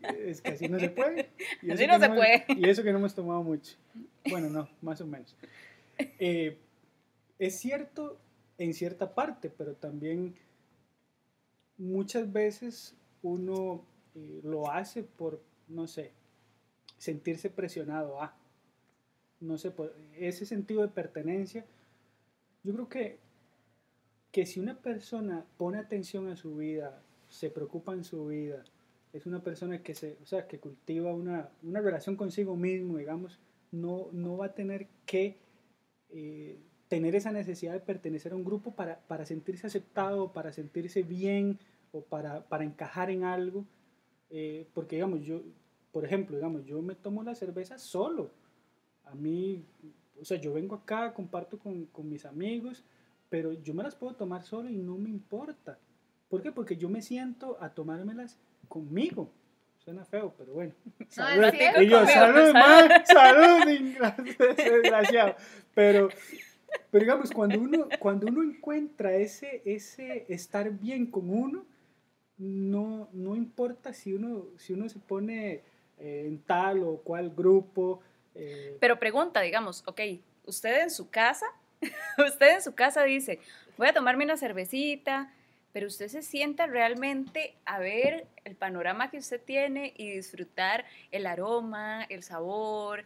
[0.01, 1.29] Es que así no se puede.
[1.61, 2.45] Y Así no se hemos- puede.
[2.49, 3.75] Y eso que no hemos tomado mucho.
[4.29, 5.35] Bueno, no, más o menos.
[6.19, 6.57] Eh,
[7.39, 8.17] es cierto
[8.57, 10.35] en cierta parte, pero también
[11.77, 16.11] muchas veces uno eh, lo hace por, no sé,
[16.97, 18.35] sentirse presionado a,
[19.39, 21.65] no sé, por ese sentido de pertenencia.
[22.63, 23.19] Yo creo que,
[24.31, 28.63] que si una persona pone atención a su vida, se preocupa en su vida,
[29.11, 33.39] es una persona que, se, o sea, que cultiva una, una relación consigo mismo, digamos,
[33.71, 35.37] no, no va a tener que
[36.09, 41.01] eh, tener esa necesidad de pertenecer a un grupo para, para sentirse aceptado, para sentirse
[41.01, 41.59] bien
[41.91, 43.65] o para, para encajar en algo.
[44.29, 45.41] Eh, porque, digamos, yo,
[45.91, 48.29] por ejemplo, digamos, yo me tomo la cerveza solo.
[49.05, 49.65] A mí,
[50.19, 52.83] o sea, yo vengo acá, comparto con, con mis amigos,
[53.29, 55.79] pero yo me las puedo tomar solo y no me importa.
[56.29, 56.51] ¿Por qué?
[56.51, 59.29] Porque yo me siento a tomármelas conmigo.
[59.77, 60.73] Suena feo, pero bueno.
[61.09, 61.43] Salud.
[61.43, 62.53] es y yo, salud, salud.
[62.53, 65.35] man, salud, desgraciado.
[65.75, 66.09] Pero,
[66.89, 71.65] pero digamos, cuando uno, cuando uno encuentra ese, ese estar bien con uno,
[72.37, 75.63] no, no importa si uno, si uno se pone
[75.97, 77.99] eh, en tal o cual grupo.
[78.35, 80.01] Eh, Pero pregunta, digamos, ok,
[80.45, 81.45] usted en su casa,
[82.17, 83.39] usted en su casa dice,
[83.77, 85.31] voy a tomarme una cervecita,
[85.71, 91.25] pero usted se sienta realmente a ver el panorama que usted tiene y disfrutar el
[91.25, 93.05] aroma, el sabor,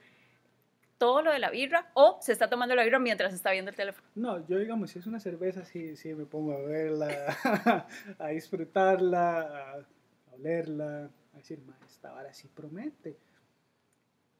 [0.97, 3.77] todo lo de la birra, o se está tomando la birra mientras está viendo el
[3.77, 4.05] teléfono.
[4.15, 7.87] No, yo digamos, si es una cerveza, sí, sí me pongo a verla,
[8.19, 9.85] a disfrutarla, a,
[10.33, 13.15] olerla, a decir, "Ma, esta vara sí promete.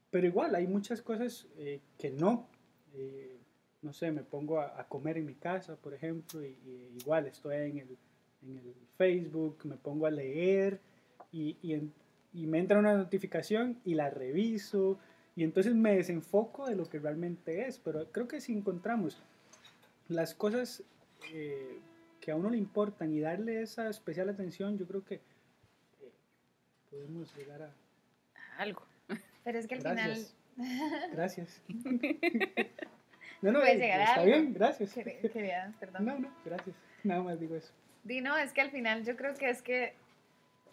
[0.10, 2.48] Pero igual, hay muchas cosas eh, que no.
[2.94, 3.38] Eh,
[3.82, 6.58] no sé, me pongo a, comer en mi casa, por ejemplo, y,
[7.00, 7.98] igual estoy en el,
[8.42, 10.80] en el Facebook, me pongo a leer
[11.32, 15.00] y, y, me entra una notificación y la reviso
[15.36, 17.80] y entonces me desenfoco de lo que realmente es.
[17.80, 19.22] Pero creo que si encontramos
[20.08, 20.84] las cosas
[21.32, 21.80] eh,
[22.20, 25.22] que a uno le importan y darle esa especial atención, yo creo que
[26.90, 27.74] podemos llegar a...
[28.58, 28.87] Algo.
[29.48, 30.36] Pero es que al Gracias.
[30.58, 31.62] final Gracias.
[33.42, 34.94] No, no, Puedes eh, llegar está bien, gracias.
[34.94, 36.06] quería, perdón.
[36.06, 36.76] No, no, gracias.
[37.04, 37.72] Nada más digo eso.
[38.04, 39.94] Di, no, es que al final yo creo que es que,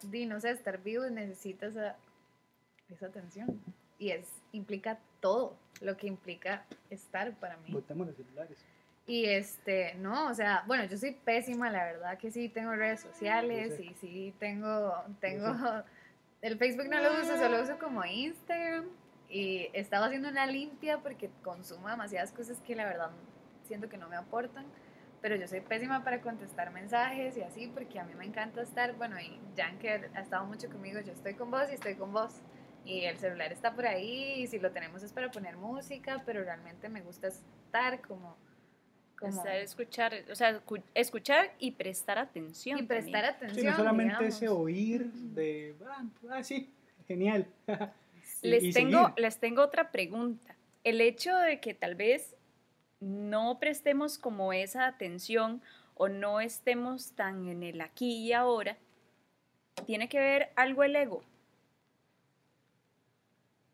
[0.09, 1.95] di, no sé, estar vivo necesita esa,
[2.89, 3.61] esa atención.
[3.99, 7.71] Y es, implica todo lo que implica estar para mí.
[7.71, 8.57] Botamos los celulares.
[9.05, 13.01] Y este, no, o sea, bueno, yo soy pésima, la verdad que sí tengo redes
[13.01, 15.53] sociales y sí tengo, tengo,
[16.45, 18.85] el Facebook no lo uso, solo uso como Instagram.
[19.27, 23.09] Y estaba haciendo una limpia porque consumo demasiadas cosas que la verdad
[23.63, 24.65] siento que no me aportan,
[25.21, 28.93] pero yo soy pésima para contestar mensajes y así porque a mí me encanta estar,
[28.93, 32.13] bueno, y Jan que ha estado mucho conmigo, yo estoy con vos y estoy con
[32.13, 32.41] vos.
[32.85, 36.43] Y el celular está por ahí, y si lo tenemos es para poner música, pero
[36.43, 38.37] realmente me gusta estar como
[39.19, 42.79] como Estar, escuchar, o sea, escu- escuchar y prestar atención.
[42.79, 43.35] y prestar también.
[43.35, 43.59] atención.
[43.59, 44.35] Sí, no solamente digamos.
[44.35, 46.69] ese oír de, ah, ah, sí,
[47.07, 47.47] genial.
[48.41, 49.19] Y- Les y tengo, seguir.
[49.21, 50.55] les tengo otra pregunta.
[50.83, 52.35] El hecho de que tal vez
[52.99, 55.61] no prestemos como esa atención
[55.95, 58.77] o no estemos tan en el aquí y ahora,
[59.87, 61.23] tiene que ver algo el ego.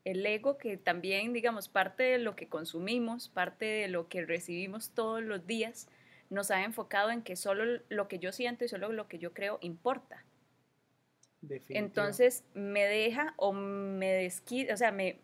[0.03, 4.91] El ego que también, digamos, parte de lo que consumimos, parte de lo que recibimos
[4.91, 5.87] todos los días,
[6.29, 9.33] nos ha enfocado en que solo lo que yo siento y solo lo que yo
[9.33, 10.23] creo importa.
[11.69, 15.19] Entonces me deja o me desquita, o sea, me,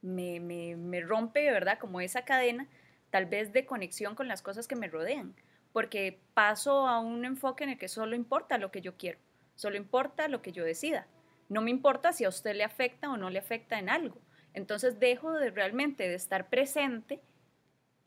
[0.00, 2.66] me, me, me rompe verdad como esa cadena,
[3.10, 5.34] tal vez de conexión con las cosas que me rodean,
[5.72, 9.18] porque paso a un enfoque en el que solo importa lo que yo quiero,
[9.54, 11.06] solo importa lo que yo decida.
[11.52, 14.18] No me importa si a usted le afecta o no le afecta en algo.
[14.54, 17.20] Entonces dejo de realmente de estar presente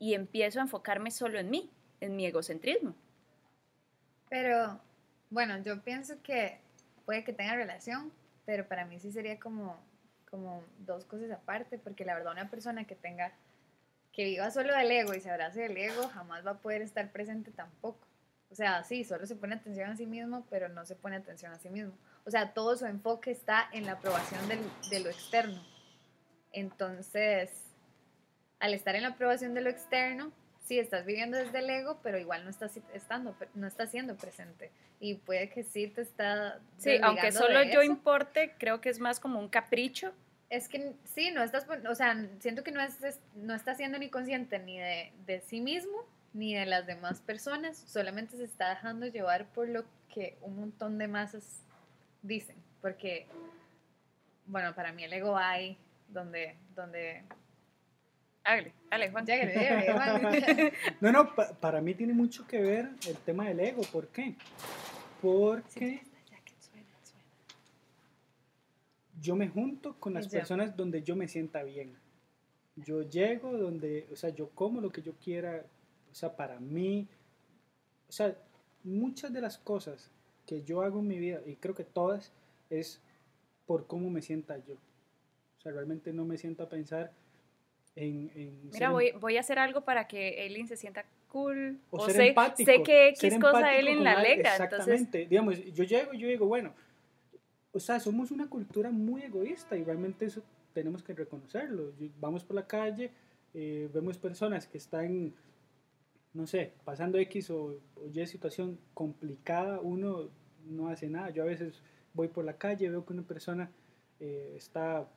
[0.00, 2.96] y empiezo a enfocarme solo en mí, en mi egocentrismo.
[4.28, 4.80] Pero
[5.30, 6.58] bueno, yo pienso que
[7.04, 8.12] puede que tenga relación,
[8.46, 9.78] pero para mí sí sería como,
[10.28, 13.32] como dos cosas aparte, porque la verdad una persona que tenga,
[14.12, 17.12] que viva solo del ego y se abrace del ego, jamás va a poder estar
[17.12, 18.08] presente tampoco.
[18.50, 21.52] O sea, sí, solo se pone atención a sí mismo, pero no se pone atención
[21.52, 21.92] a sí mismo.
[22.24, 25.60] O sea, todo su enfoque está en la aprobación del- de lo externo.
[26.52, 27.50] Entonces,
[28.60, 30.32] al estar en la aprobación de lo externo,
[30.64, 34.70] sí estás viviendo desde el ego, pero igual no estás estando, no estás siendo presente.
[35.00, 36.60] Y puede que sí te está.
[36.78, 37.82] Sí, aunque solo yo eso.
[37.82, 40.12] importe, creo que es más como un capricho
[40.48, 44.08] Es que sí, no estás, o sea, siento que no, es, no está siendo ni
[44.08, 46.04] consciente ni de, de sí mismo
[46.36, 50.98] ni de las demás personas, solamente se está dejando llevar por lo que un montón
[50.98, 51.62] de masas
[52.22, 53.26] dicen, porque,
[54.46, 57.24] bueno, para mí el ego hay donde, donde,
[58.44, 59.26] Hágale, dale, Juan.
[59.26, 60.72] ya que le- Juan.
[61.00, 63.82] No, no, pa- para mí tiene mucho que ver el tema del ego.
[63.90, 64.36] ¿Por qué?
[65.20, 66.02] Porque,
[69.20, 71.96] yo me junto con las personas donde yo me sienta bien.
[72.76, 75.64] Yo llego donde, o sea, yo como lo que yo quiera,
[76.18, 77.06] sea, para mí,
[78.08, 78.36] o sea,
[78.84, 80.10] muchas de las cosas
[80.46, 82.32] que yo hago en mi vida, y creo que todas,
[82.70, 83.00] es
[83.66, 84.74] por cómo me sienta yo.
[85.58, 87.12] O sea, realmente no me siento a pensar
[87.96, 88.30] en...
[88.34, 91.78] en Mira, voy, voy a hacer algo para que Eileen se sienta cool.
[91.90, 92.70] o, O, ser sé, empático.
[92.70, 94.50] sé que X cosa Eileen la al- alegra.
[94.56, 95.26] Entonces, Exactamente.
[95.26, 96.72] Digamos, yo llego y yo digo, bueno,
[97.72, 101.92] o sea, somos una cultura muy egoísta y realmente eso tenemos que reconocerlo.
[102.20, 103.10] Vamos por la calle,
[103.52, 105.34] eh, vemos personas que están,
[106.36, 110.28] no sé, pasando X o, o Y situación complicada, uno
[110.68, 111.30] no hace nada.
[111.30, 111.82] Yo a veces
[112.14, 113.70] voy por la calle, veo que una persona
[114.20, 115.08] eh, está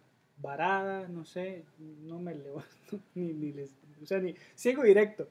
[0.42, 5.28] varada, no sé, no me levanto, ni, ni les, o sea, ni ciego directo.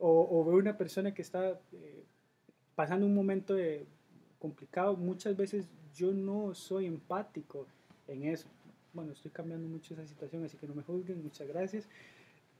[0.00, 2.04] O, o veo una persona que está eh,
[2.74, 3.86] pasando un momento de-
[4.38, 7.66] complicado, muchas veces yo no soy empático
[8.06, 8.48] en eso.
[8.92, 11.88] Bueno, estoy cambiando mucho esa situación, así que no me juzguen, muchas gracias.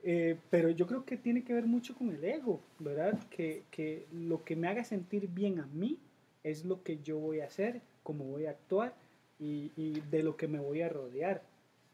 [0.04, 3.18] Eh, pero yo creo que tiene que ver mucho con el ego, ¿verdad?
[3.30, 5.98] Que, que lo que me haga sentir bien a mí
[6.44, 8.94] es lo que yo voy a hacer, cómo voy a actuar
[9.38, 11.42] y, y de lo que me voy a rodear.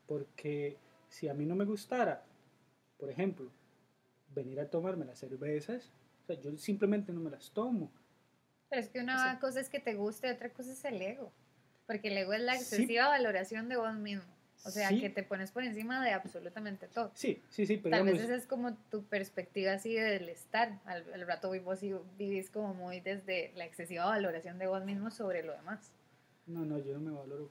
[0.07, 0.77] Porque
[1.09, 2.23] si a mí no me gustara,
[2.99, 3.51] por ejemplo,
[4.35, 5.91] venir a tomarme las cervezas,
[6.23, 7.91] o sea, yo simplemente no me las tomo.
[8.69, 11.33] Pero es que una cosa es que te guste, otra cosa es el ego.
[11.87, 12.63] Porque el ego es la Sí.
[12.63, 14.34] excesiva valoración de vos mismo.
[14.65, 15.01] O sea, Sí.
[15.01, 17.11] que te pones por encima de absolutamente todo.
[17.15, 20.79] Sí, sí, sí, pero Tal vez esa es como tu perspectiva así del estar.
[20.87, 21.81] Al, al rato vos
[22.19, 25.93] vivís como muy desde la excesiva valoración de vos mismo sobre lo demás.
[26.47, 27.51] no, no, yo no me valoro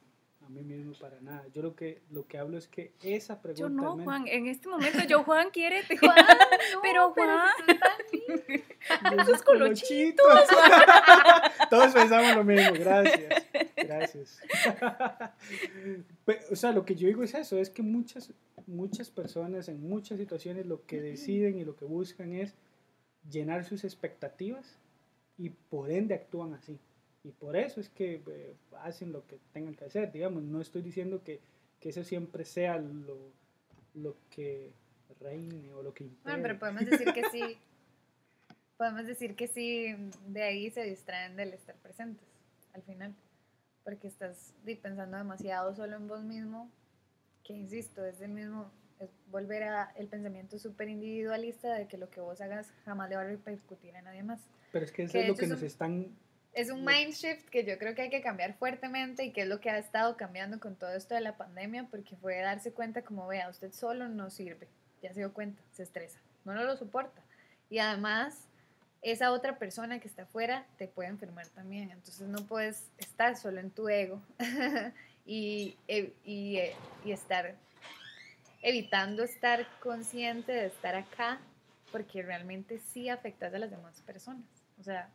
[0.64, 1.46] mí mismo para nada.
[1.54, 3.62] Yo lo que, lo que hablo es que esa pregunta...
[3.62, 4.28] yo no, Juan.
[4.28, 5.84] En este momento yo, Juan, quiere.
[5.98, 6.16] Juan,
[6.74, 7.50] no, Pero, Juan.
[9.46, 10.48] colochitos.
[11.70, 13.48] Todos pensamos lo mismo, gracias.
[13.76, 14.40] Gracias.
[16.52, 18.34] O sea, lo que yo digo es eso, es que muchas,
[18.68, 22.56] muchas personas en muchas situaciones lo que deciden y lo que buscan es
[23.30, 24.78] llenar sus expectativas
[25.38, 26.80] y por ende actúan así.
[27.24, 30.12] Y por eso es que eh, hacen lo que tengan que hacer.
[30.12, 31.40] Digamos, no estoy diciendo que,
[31.80, 33.18] que eso siempre sea lo,
[33.94, 34.74] lo que
[35.22, 36.24] reine o lo que impere.
[36.24, 37.58] Bueno, pero podemos decir que sí.
[38.78, 39.96] Podemos decir que sí,
[40.28, 42.28] de ahí se distraen del estar presentes
[42.74, 43.16] al final.
[43.86, 46.70] Porque estás pensando demasiado solo en vos mismo,
[47.44, 52.10] que insisto, es el mismo, es volver a el pensamiento súper individualista de que lo
[52.10, 54.42] que vos hagas jamás le va a repercutir a nadie más.
[54.72, 56.08] Pero es que eso que es lo que nos un- están...
[56.54, 59.48] Es un mind shift que yo creo que hay que cambiar fuertemente y que es
[59.48, 63.02] lo que ha estado cambiando con todo esto de la pandemia, porque fue darse cuenta
[63.02, 64.68] como vea, usted solo no sirve,
[65.02, 67.22] ya se dio cuenta, se estresa, no lo soporta.
[67.72, 68.48] Y además,
[69.02, 73.60] esa otra persona que está afuera te puede enfermar también, entonces no puedes estar solo
[73.60, 74.22] en tu ego
[75.26, 77.56] y, e- y, eh, y estar
[78.62, 81.40] evitando estar consciente de estar acá,
[81.92, 84.46] porque realmente sí afectas a las demás personas.
[84.80, 85.10] O sea,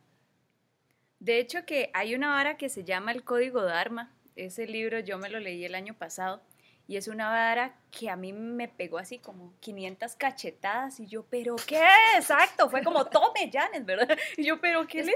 [1.19, 4.11] De hecho, que hay una vara que se llama el Código Dharma.
[4.35, 6.41] Ese libro yo me lo leí el año pasado
[6.89, 11.23] y es una vara que a mí me pegó así como 500 cachetadas y yo,
[11.29, 11.83] pero ¿qué?
[12.15, 14.17] Exacto, fue como tome Janet, ¿verdad?
[14.37, 15.15] Y yo, pero ¿qué les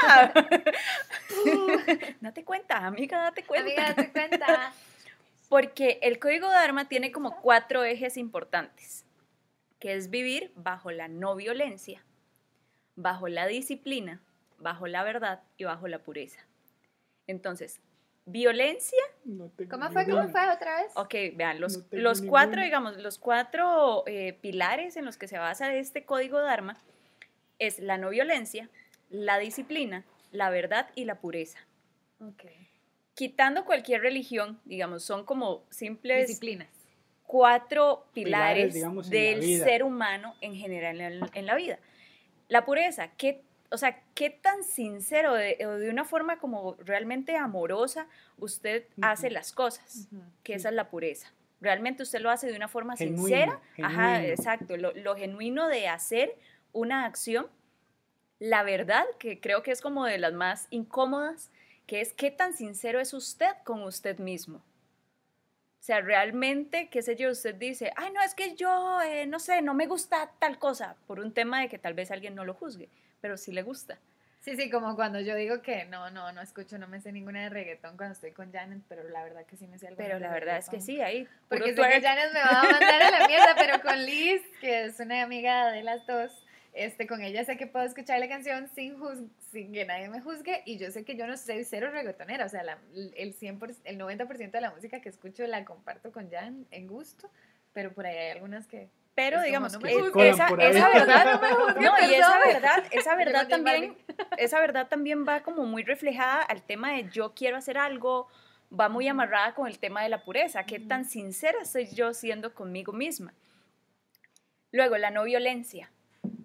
[0.00, 0.32] pasa?
[2.22, 3.66] date cuenta, amiga, date cuenta.
[3.66, 4.72] amiga, date cuenta.
[5.50, 9.04] Porque el código Dharma tiene como cuatro ejes importantes,
[9.78, 12.02] que es vivir bajo la no violencia,
[12.96, 14.22] bajo la disciplina,
[14.64, 16.40] bajo la verdad y bajo la pureza.
[17.28, 17.80] Entonces,
[18.24, 20.06] violencia, no ¿Cómo fue?
[20.06, 20.92] ¿Cómo fue otra vez?
[20.96, 22.64] ok, vean, los, No los cuatro, ninguna.
[22.64, 26.82] digamos, los cuatro eh, pilares en los que se basa este código Dharma
[27.58, 28.70] es la no violencia,
[29.10, 31.58] la disciplina, la verdad y la pureza.
[32.20, 32.44] Ok.
[33.14, 36.68] Quitando cualquier religión, digamos, son como simples Disciplinas.
[37.26, 41.78] cuatro Pilares, digamos, del ser humano en general en, en la vida.
[42.48, 47.36] La pureza, ¿qué, o sea, qué tan sincero de- o de una forma como realmente
[47.36, 48.06] amorosa
[48.38, 49.34] usted hace Ujú.
[49.34, 50.08] las cosas,
[50.42, 51.32] que esa es la pureza.
[51.60, 54.32] Realmente usted lo hace de una forma Genuino, sincera, ajá, genuino.
[54.32, 56.36] exacto, lo, lo genuino de hacer
[56.72, 57.48] una acción.
[58.38, 61.50] La verdad, que creo que es como de las más incómodas,
[61.86, 64.58] que es qué tan sincero es usted con usted mismo.
[64.58, 69.38] O sea, realmente, qué sé yo, usted dice, ay, no, es que yo, eh, no
[69.38, 72.44] sé, no me gusta tal cosa, por un tema de que tal vez alguien no
[72.46, 72.88] lo juzgue,
[73.24, 73.98] pero sí le gusta.
[74.42, 77.44] Sí, sí, como cuando yo digo que no, no, no escucho, no me sé ninguna
[77.44, 79.96] de reggaetón cuando estoy con Janet, pero la verdad que sí me sé algo.
[79.96, 81.26] Pero la verdad es que sí, ahí.
[81.48, 82.02] Porque sé que.
[82.02, 85.72] Janet me va a mandar a la mierda, pero con Liz, que es una amiga
[85.72, 89.72] de las dos, Este, con ella sé que puedo escuchar la canción sin, juz- sin
[89.72, 92.62] que nadie me juzgue y yo sé que yo no soy cero reggaetonera, o sea,
[92.64, 92.78] la-
[93.16, 97.30] el, 100%, el 90% de la música que escucho la comparto con Jan en gusto,
[97.72, 98.90] pero por ahí hay algunas que...
[99.14, 102.84] Pero Es como, digamos, no me juzguen esa, verdad, No me no, y esa verdad,
[102.90, 103.96] esa verdad también,
[104.38, 108.28] esa verdad también va como muy reflejada al tema de yo quiero hacer algo,
[108.78, 112.54] va muy amarrada con el tema de la pureza, qué tan sincera estoy yo siendo
[112.54, 113.34] conmigo misma.
[114.72, 115.92] Luego, la no violencia.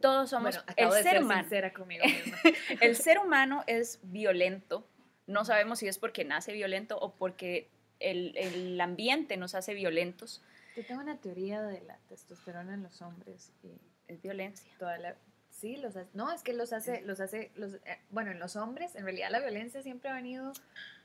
[0.01, 1.41] Todos somos Bueno, el de ser ser humano.
[1.41, 2.38] sincera conmigo misma.
[2.82, 4.88] El ser humano es violento.
[5.25, 10.43] No sabemos si es porque nace violento o porque el, el ambiente nos hace violentos.
[10.79, 13.71] Yo tengo una teoría de la testosterona en los hombres y
[14.07, 14.71] Es violencia.
[14.79, 15.15] toda la
[15.51, 18.95] sí los no es que los hace los hace los eh, bueno en los hombres
[18.95, 20.53] en realidad la violencia siempre ha venido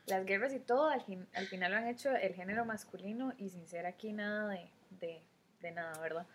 [0.05, 3.49] las guerras y todo al, fin- al final lo han hecho el género masculino y
[3.49, 4.69] sin ser aquí nada de,
[5.01, 5.21] de,
[5.61, 6.25] de nada verdad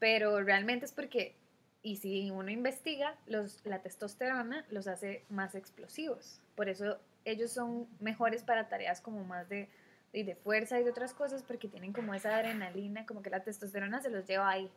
[0.00, 1.36] pero realmente es porque
[1.82, 7.86] y si uno investiga los la testosterona los hace más explosivos por eso ellos son
[8.00, 9.68] mejores para tareas como más de
[10.12, 13.40] y de fuerza y de otras cosas porque tienen como esa adrenalina como que la
[13.42, 14.70] testosterona se los lleva ahí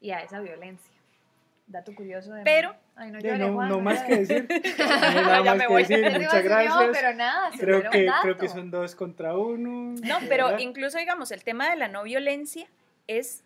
[0.00, 0.92] y a esa violencia.
[1.66, 4.48] Dato curioso de Pero- Ay, no, llore, no, Juan, no más que decir.
[4.78, 5.82] No hay nada Ya más me que voy.
[5.84, 6.04] decir.
[6.18, 6.88] Muchas no, gracias.
[6.92, 9.94] pero nada, Creo que, creo que son dos contra uno.
[10.02, 10.60] No, pero ¿verdad?
[10.60, 12.66] incluso, digamos, el tema de la no violencia
[13.06, 13.44] es,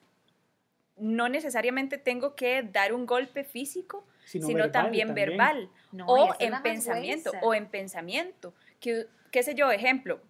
[0.96, 5.28] no necesariamente tengo que dar un golpe físico, Sino sino, verbal también, también.
[5.30, 7.46] verbal No, o en pensamiento, gruesa.
[7.46, 8.54] o en pensamiento.
[8.78, 10.20] Que, qué sé yo, ejemplo,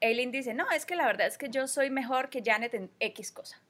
[0.00, 2.90] Aileen dice, no, es que la verdad es que yo soy mejor que Janet en
[3.00, 3.60] X cosa.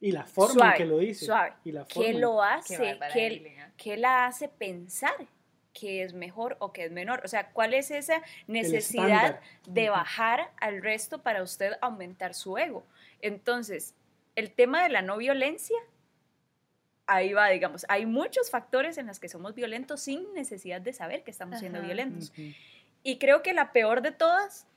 [0.00, 1.26] Y la forma Suave, en que lo dice.
[1.26, 1.52] suave.
[1.64, 2.20] Y la ¿Qué forma.
[2.20, 2.98] lo Qué hace?
[3.12, 3.72] ¿Qué, Aileen, ¿eh?
[3.76, 5.16] qué la hace pensar
[5.72, 7.20] que es mejor o que es menor?
[7.24, 12.86] O sea, ¿cuál es esa necesidad de bajar al resto para usted aumentar su ego?
[13.20, 13.94] Entonces,
[14.36, 15.76] el tema de la no violencia,
[17.08, 21.24] ahí va, digamos, hay muchos factores en los que somos violentos sin necesidad de saber
[21.24, 21.86] que estamos siendo Ajá.
[21.86, 22.32] violentos.
[23.02, 24.67] Y creo que la peor de todas,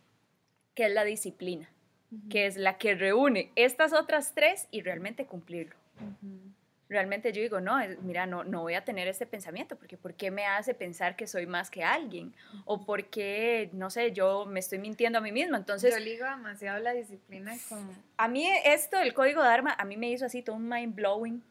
[0.76, 1.70] que es la disciplina,
[2.30, 5.76] que es la que reúne estas otras tres y realmente cumplirlo
[6.92, 10.30] realmente yo digo, no, mira, no, no voy a tener este pensamiento, porque ¿por qué
[10.30, 12.36] me hace pensar que soy más que alguien?
[12.66, 15.58] O por qué, no sé, yo me estoy mintiendo a mí misma.
[15.58, 17.90] Entonces, Yo ligo demasiado la disciplina con...
[18.18, 20.94] a mí esto del código de arma, a mí me hizo así todo un mind
[20.94, 21.42] blowing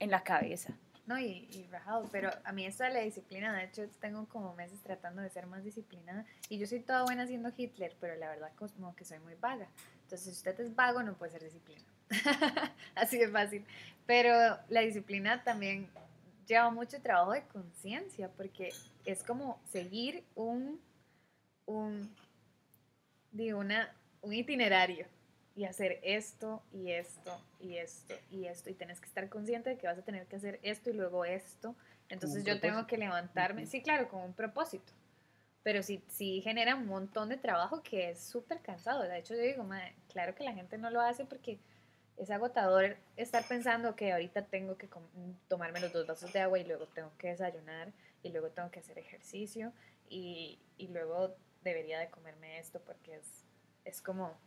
[0.00, 0.74] en la cabeza.
[1.08, 4.54] No, y, y rajado, pero a mí esto de la disciplina, de hecho, tengo como
[4.54, 6.26] meses tratando de ser más disciplinada.
[6.50, 9.68] Y yo soy toda buena siendo Hitler, pero la verdad como que soy muy vaga.
[10.02, 11.82] Entonces, si usted es vago, no puede ser disciplina.
[12.94, 13.64] Así de fácil.
[14.04, 15.88] Pero la disciplina también
[16.46, 18.74] lleva mucho trabajo de conciencia, porque
[19.06, 20.78] es como seguir un,
[21.64, 22.14] un,
[23.32, 25.06] digo, una, un itinerario
[25.58, 29.76] y hacer esto y esto y esto y esto y tienes que estar consciente de
[29.76, 31.74] que vas a tener que hacer esto y luego esto.
[32.08, 34.92] Entonces yo tengo que levantarme, sí, claro, con un propósito.
[35.64, 39.02] Pero sí, sí genera un montón de trabajo que es súper cansado.
[39.02, 41.58] De hecho, yo digo, "Mae, claro que la gente no lo hace porque
[42.16, 44.88] es agotador estar pensando que ahorita tengo que
[45.48, 47.92] tomarme los dos vasos de agua y luego tengo que desayunar
[48.22, 49.72] y luego tengo que hacer ejercicio
[50.08, 53.44] y, y luego debería de comerme esto porque es,
[53.84, 54.38] es como...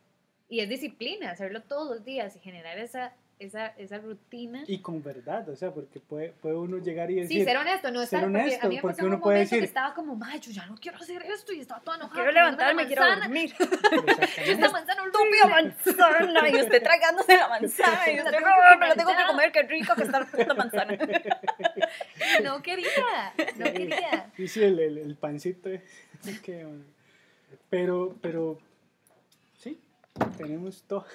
[0.52, 4.66] Y es disciplina, hacerlo todos los días y generar esa, esa, esa rutina.
[4.68, 7.40] Y con verdad, o sea, porque puede, puede uno llegar y decir.
[7.40, 9.22] Sí, ser honesto, no ser estar, porque honesto, a mí me porque pasó uno un
[9.22, 11.80] puede momento que decir- estaba como, "Mae, yo ya no quiero hacer esto", y estaba
[11.80, 12.16] toda enojada.
[12.16, 13.54] Quiero levantarme, quiero dormir.
[13.58, 13.70] Pero
[14.46, 18.74] Yo esta manzana Estúpida manzana, y usted tragándose la manzana, y usted, tengo que "Ah,
[18.74, 19.28] comer tengo que ya".
[19.28, 20.98] comer, qué rico que está la puta manzana.
[22.44, 22.88] No quería,
[23.58, 24.30] no quería.
[24.36, 25.70] Sí, sí, el, el, el pancito.
[25.70, 25.82] eh,
[26.44, 26.66] que,
[27.70, 28.60] pero, pero,
[30.38, 31.06] tenemos todo.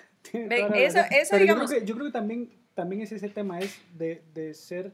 [0.75, 3.79] eso- eso, digamos- Yo creo, que, yo creo que también, también es ese tema, es
[3.97, 4.93] de, de ser,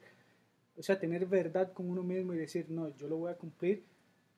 [0.77, 3.85] o sea, tener verdad con uno mismo y decir, no, yo lo voy a cumplir,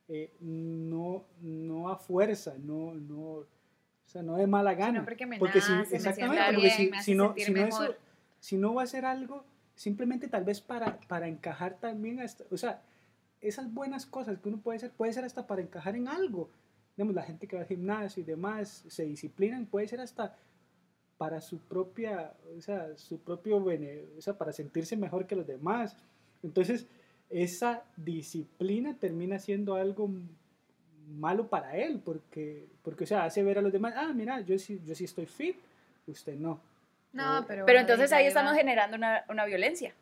[0.07, 3.47] eh, no, no a fuerza, no, no, o
[4.05, 5.03] sea, no de mala gana.
[5.03, 7.67] porque me porque si, nace, me exactamente, porque bien, si, me si no, si no
[7.67, 7.95] eso-
[8.39, 12.57] si no va a ser algo, simplemente tal vez para, para encajar también, hasta, o
[12.57, 12.81] sea,
[13.41, 16.49] esas buenas cosas que uno puede hacer, puede ser hasta para encajar en algo.
[16.95, 20.35] Digamos, la gente que va al gimnasio y demás se disciplinan, puede ser hasta
[21.17, 25.47] para su propia, o sea, su propio bene, o sea, para sentirse mejor que los
[25.47, 25.95] demás.
[26.43, 26.87] Entonces,
[27.29, 30.09] esa disciplina termina siendo algo
[31.07, 34.57] malo para él, porque, porque o sea, hace ver a los demás, ah, mira, yo
[34.59, 35.57] sí, yo sí estoy fit,
[36.07, 36.59] usted no.
[37.13, 37.65] No, pero.
[37.65, 39.93] Pero entonces ahí estamos generando una, una violencia.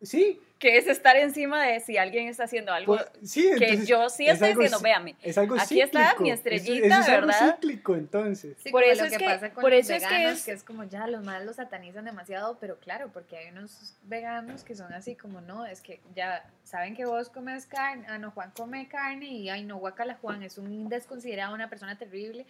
[0.00, 3.88] Sí, que es estar encima de si alguien está haciendo algo pues, sí, que entonces
[3.88, 5.16] yo sí es estoy algo diciendo, ci- véame.
[5.22, 6.22] Es algo Aquí está cíclico.
[6.22, 7.54] mi Eso- estrellita, eso es algo ¿verdad?
[7.56, 8.56] cíclico, entonces.
[8.62, 10.38] Sí, Por eso lo es que, que- pasa con por los eso es que veganos,
[10.38, 13.94] es- que es como ya los más los satanizan demasiado, pero claro, porque hay unos
[14.04, 18.18] veganos que son así como no, es que ya saben que vos comes carne, ah
[18.18, 22.46] no, Juan come carne y ay no, guacala Juan, es un desconsiderado, una persona terrible,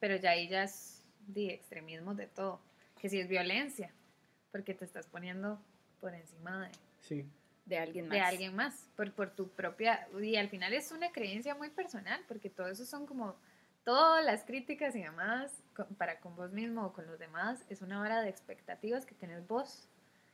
[0.00, 2.58] pero ya ahí ya es de extremismo de todo,
[3.00, 3.90] que sí es violencia,
[4.50, 5.60] porque te estás poniendo
[6.00, 6.70] por encima de,
[7.06, 7.26] Sí.
[7.64, 8.12] De alguien más.
[8.12, 12.22] de alguien más, por, por tu propia, y al final es una creencia muy personal,
[12.28, 13.34] porque todo eso son como,
[13.82, 15.62] todas las críticas y demás,
[15.98, 19.46] para con vos mismo o con los demás, es una hora de expectativas que tenés
[19.48, 19.88] vos,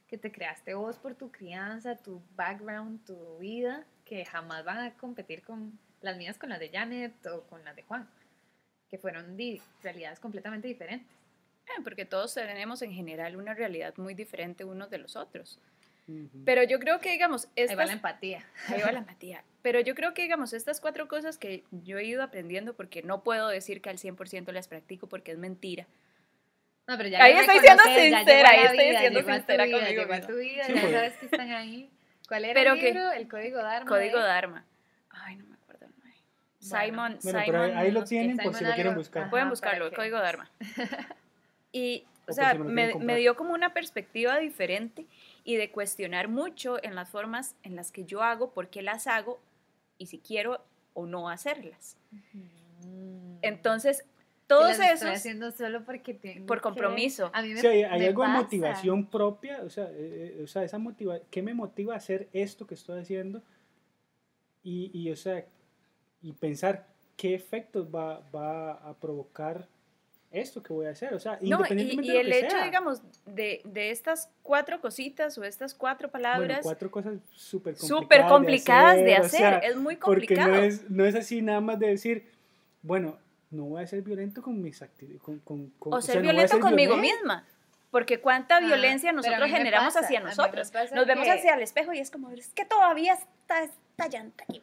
[0.08, 4.94] que te creaste vos por tu crianza, tu background, tu vida, que jamás van a
[4.94, 8.08] competir con las mías con las de Janet o con las de Juan,
[8.90, 9.38] que fueron
[9.82, 11.08] realidades completamente diferentes.
[11.66, 15.58] Eh, porque todos tenemos en general una realidad muy diferente unos de los otros.
[16.08, 16.44] Ujú.
[16.44, 18.44] Pero yo creo que, digamos, Ahí va estas, la empatía.
[18.68, 19.44] ahí va la empatía.
[19.62, 23.22] Pero yo creo que, digamos, estas cuatro cosas que yo he ido aprendiendo, porque no
[23.22, 25.86] puedo decir que al 100% las practico porque es mentira.
[26.88, 30.12] No, pero ya Ahí estoy siendo sincera, ahí estoy vida, siendo sincera vida, conmigo llegó
[30.12, 30.32] a misma.
[30.32, 31.88] tu vida, Sí, ya sabes que están ahí.
[32.26, 33.12] ¿Cuál era Pero el que- libro?
[33.12, 33.88] El Código Dharma.
[33.88, 34.64] Código de- Dharma.
[35.10, 36.12] Ay, no me acuerdo el nombre.
[36.58, 37.44] Simon, Bueno, Simon.
[37.46, 39.22] pero ahí, ahí lo tienen por Simon si lo quieren buscar.
[39.22, 39.30] Ajá.
[39.30, 40.50] Pueden buscarlo, que- Código Dharma.
[41.72, 45.06] Y, O o sea, si me me, dio como una perspectiva diferente
[45.44, 49.06] y de cuestionar mucho en las formas en las que yo hago, por qué las
[49.06, 49.40] hago
[49.98, 50.64] y si quiero
[50.94, 51.96] o no hacerlas.
[53.42, 54.08] Entonces, Que
[54.46, 57.30] todos las estoy esos, haciendo solo porque tengo por que- compromiso.
[57.32, 60.40] A mí me, Sí, hay, hay me algo de motivación propia, o sea, eh, eh,
[60.44, 63.42] o sea, esa motiva ¿qué me motiva a hacer esto que estoy haciendo?
[64.62, 65.44] Y, y, o sea,
[66.20, 66.86] y pensar
[67.16, 69.66] qué efectos va, va a provocar
[70.32, 72.38] esto que voy a hacer, o sea, no, y, independientemente y de lo el que
[72.40, 72.64] hecho, sea.
[72.64, 77.88] digamos, de, de estas cuatro cositas o estas cuatro bueno, palabras cuatro cosas súper complicadas,
[78.02, 80.48] súper complicadas de hacer, sea, es muy porque complicado.
[80.48, 82.26] no es, no es así nada más de decir,
[82.82, 83.18] bueno,
[83.50, 86.28] no voy a ser violento con mis actividades, con, con, con- o sea, ser no
[86.28, 87.16] voy a violento ser conmigo violento.
[87.18, 87.46] misma.
[87.92, 90.72] Porque cuánta Ah, violencia nosotros generamos pasa, hacia nosotros.
[90.92, 94.44] Nos vemos que- hacia el espejo y es como, es que todavía está esta llanta
[94.44, 94.62] aquí.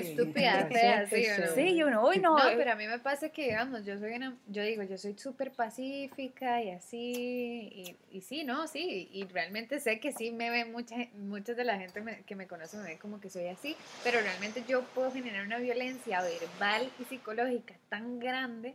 [0.00, 1.06] Estúpida, fea,
[1.54, 2.38] sí, y uno, uy, no.
[2.38, 5.12] No, pero a mí me pasa que, digamos, yo soy una, yo digo, yo soy
[5.18, 8.66] súper pacífica y así, y, y sí, ¿no?
[8.66, 12.34] Sí, y realmente sé que sí me ve mucha, muchas de la gente me- que
[12.34, 16.22] me conoce me ve como que soy así, pero realmente yo puedo generar una violencia
[16.22, 18.74] verbal y psicológica tan grande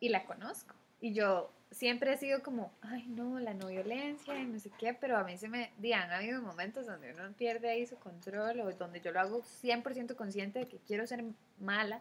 [0.00, 0.74] y la conozco.
[0.98, 4.94] Y yo siempre he sido como, ay, no, la no violencia y no sé qué,
[4.94, 8.60] pero a mí se me, di, han habido momentos donde uno pierde ahí su control
[8.60, 11.24] o donde yo lo hago 100% consciente de que quiero ser
[11.58, 12.00] mala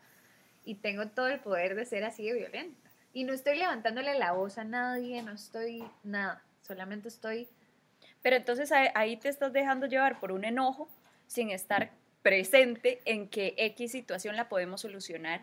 [0.63, 2.89] y tengo todo el poder de ser así de violenta.
[3.13, 7.47] Y no estoy levantándole la voz a nadie, no estoy nada, solamente estoy...
[8.22, 10.88] Pero entonces ahí te estás dejando llevar por un enojo
[11.28, 11.91] sin estar
[12.22, 15.41] presente en que X situación la podemos solucionar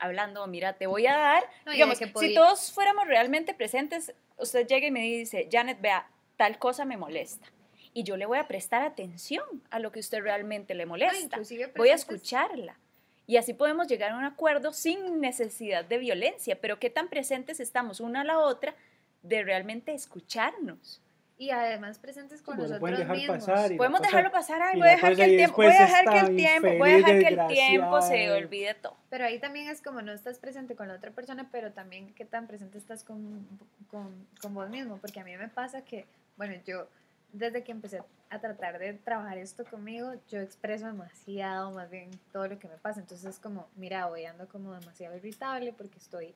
[0.00, 4.66] hablando, mira, te voy a dar, No, digamos, que si todos fuéramos realmente presentes, usted
[4.66, 7.46] llega y me dice, Janet, vea, tal cosa me molesta.
[7.92, 11.38] Y yo le voy a prestar atención a lo que usted realmente le molesta.
[11.76, 12.78] voy a escucharla.
[13.26, 17.60] Y así podemos llegar a un acuerdo sin necesidad de violencia, pero qué tan presentes
[17.60, 18.74] estamos una a la otra
[19.22, 21.00] de realmente escucharnos.
[21.40, 23.38] Y además presentes con Bueno, nosotros pueden dejar mismos.
[23.38, 26.04] pasar Podemos cosa- dejarlo pasar, ay, voy a dejar que el tiempo, voy a dejar
[26.10, 28.96] que el tiempo, voy a dejar que el tiempo se olvide todo.
[29.08, 32.26] Pero ahí también es como no estás presente con la otra persona, pero también qué
[32.26, 33.48] tan presente estás con,
[33.90, 34.98] con, con vos mismo.
[34.98, 36.04] Porque a mí me pasa que,
[36.36, 36.86] bueno, yo
[37.32, 42.48] desde que empecé a tratar de trabajar esto conmigo, yo expreso demasiado más bien todo
[42.48, 43.00] lo que me pasa.
[43.00, 46.34] Entonces es como, mira, hoy ando como demasiado irritable porque estoy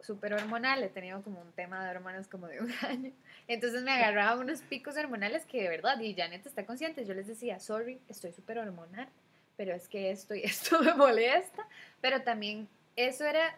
[0.00, 3.12] súper hormonal, he tenido como un tema de hormonas como de un año.
[3.48, 7.26] Entonces me agarraba unos picos hormonales que de verdad, y Janet está consciente, yo les
[7.26, 9.08] decía, sorry, estoy súper hormonal,
[9.56, 11.66] pero es que esto y esto me molesta,
[12.00, 13.56] pero también eso era,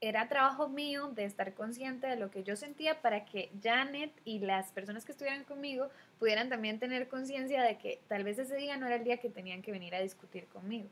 [0.00, 4.38] era trabajo mío de estar consciente de lo que yo sentía para que Janet y
[4.38, 5.88] las personas que estuvieran conmigo
[6.18, 9.30] pudieran también tener conciencia de que tal vez ese día no era el día que
[9.30, 10.88] tenían que venir a discutir conmigo.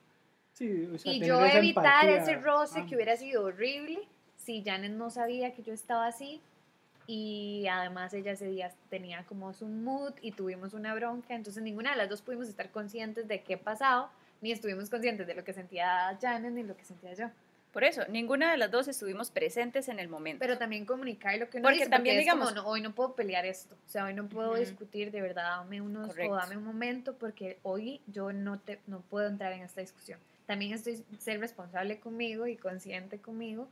[0.52, 2.88] Sí, o sea, Y yo evitar empatía, ese roce ambos.
[2.90, 4.00] que hubiera sido horrible
[4.48, 6.40] si Janet no sabía que yo estaba así
[7.06, 11.90] y además ella ese día tenía como su mood y tuvimos una bronca, entonces ninguna
[11.90, 15.52] de las dos pudimos estar conscientes de qué pasaba, ni estuvimos conscientes de lo que
[15.52, 17.26] sentía Janet ni lo que sentía yo.
[17.74, 20.38] Por eso, ninguna de las dos estuvimos presentes en el momento.
[20.40, 23.12] Pero también comunicar lo que uno Porque dice, también, como, digamos- no, hoy no puedo
[23.12, 24.60] pelear esto, o sea, hoy no puedo Ujú.
[24.60, 26.32] discutir, de verdad, dame unos, Correcto.
[26.32, 30.18] o dame un momento, porque hoy yo no, te, no puedo entrar en esta discusión.
[30.46, 33.68] También estoy ser responsable conmigo y consciente conmigo,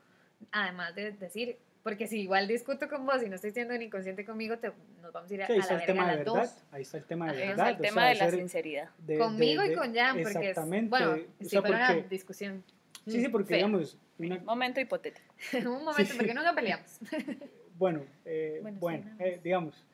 [0.52, 4.24] además de decir, Porque si igual discuto con vos y no estoy siendo un inconsciente
[4.24, 6.02] conmigo, te, nos vamos a ir a, Sí, a ahí la está el verga tema
[6.10, 6.42] de las verdad.
[6.42, 6.64] dos.
[6.72, 7.68] Ahí está el tema de Ahí verdad.
[7.70, 8.90] el o tema sea, de la sinceridad.
[8.98, 10.90] de- Conmigo de- y de- con Jan, porque es, Exactamente.
[10.90, 12.64] bueno, o si sea, fuera una porque- discusión.
[13.06, 13.56] Sí, sí, porque fea.
[13.58, 15.32] digamos, una- Momento hipotético.
[15.54, 16.16] Un momento, Sí.
[16.18, 16.98] porque nunca peleamos.
[17.78, 19.86] bueno, eh, Bueno, bueno, eh, digamos,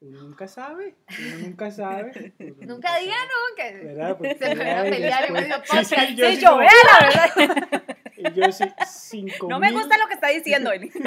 [0.00, 2.32] uno nunca sabe, uno nunca sabe.
[2.38, 3.28] uno nunca diga sabe,
[3.74, 3.84] nunca.
[3.84, 4.16] ¿Verdad?
[4.16, 6.10] Porque Se me van a pelear en medio Sí, sí, podcast.
[6.12, 6.70] yo Sí, yo, como- vea
[7.00, 7.96] la verdad.
[8.18, 10.90] Y yo sí, cinco No me gusta lo que está diciendo, Eli.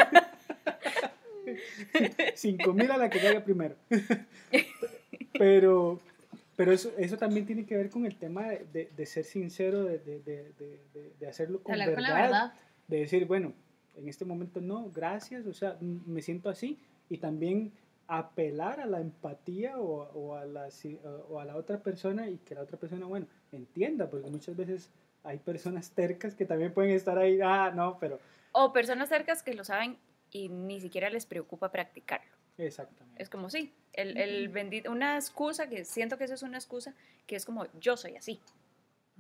[2.36, 3.76] Cinco mil a la que caiga primero.
[5.34, 6.00] Pero,
[6.56, 9.84] pero eso, eso también tiene que ver con el tema de, de- de ser sincero,
[9.86, 10.52] de, de- de-
[10.94, 12.54] de- de hacerlo con verdad, con la verdad.
[12.88, 13.54] de decir, bueno,
[13.96, 16.78] en este momento no, gracias, o sea, me siento así,
[17.10, 17.72] y también
[18.08, 20.68] apelar a la empatía o, o a la,
[21.30, 24.90] o a la otra persona y que la otra persona, bueno, entienda, porque muchas veces
[25.24, 28.20] hay personas tercas que también pueden estar ahí, ah, no, pero
[28.52, 29.98] O personas cercas que lo saben
[30.32, 32.32] y ni siquiera les preocupa practicarlo.
[32.58, 33.22] exactamente.
[33.22, 36.94] Es como sí, el, el bendito, una excusa, que siento que eso es una excusa,
[37.28, 38.40] que es como yo soy así.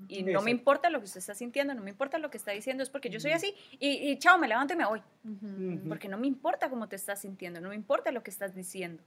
[0.07, 2.51] Y no me importa lo que usted está sintiendo, no me importa lo que está
[2.51, 3.53] diciendo, es porque yo soy así.
[3.79, 5.01] Y, y chao, me levanto y me voy.
[5.23, 5.45] Ujú.
[5.45, 5.89] Ujú.
[5.89, 9.03] Porque no me importa cómo te estás sintiendo, no me importa lo que estás diciendo.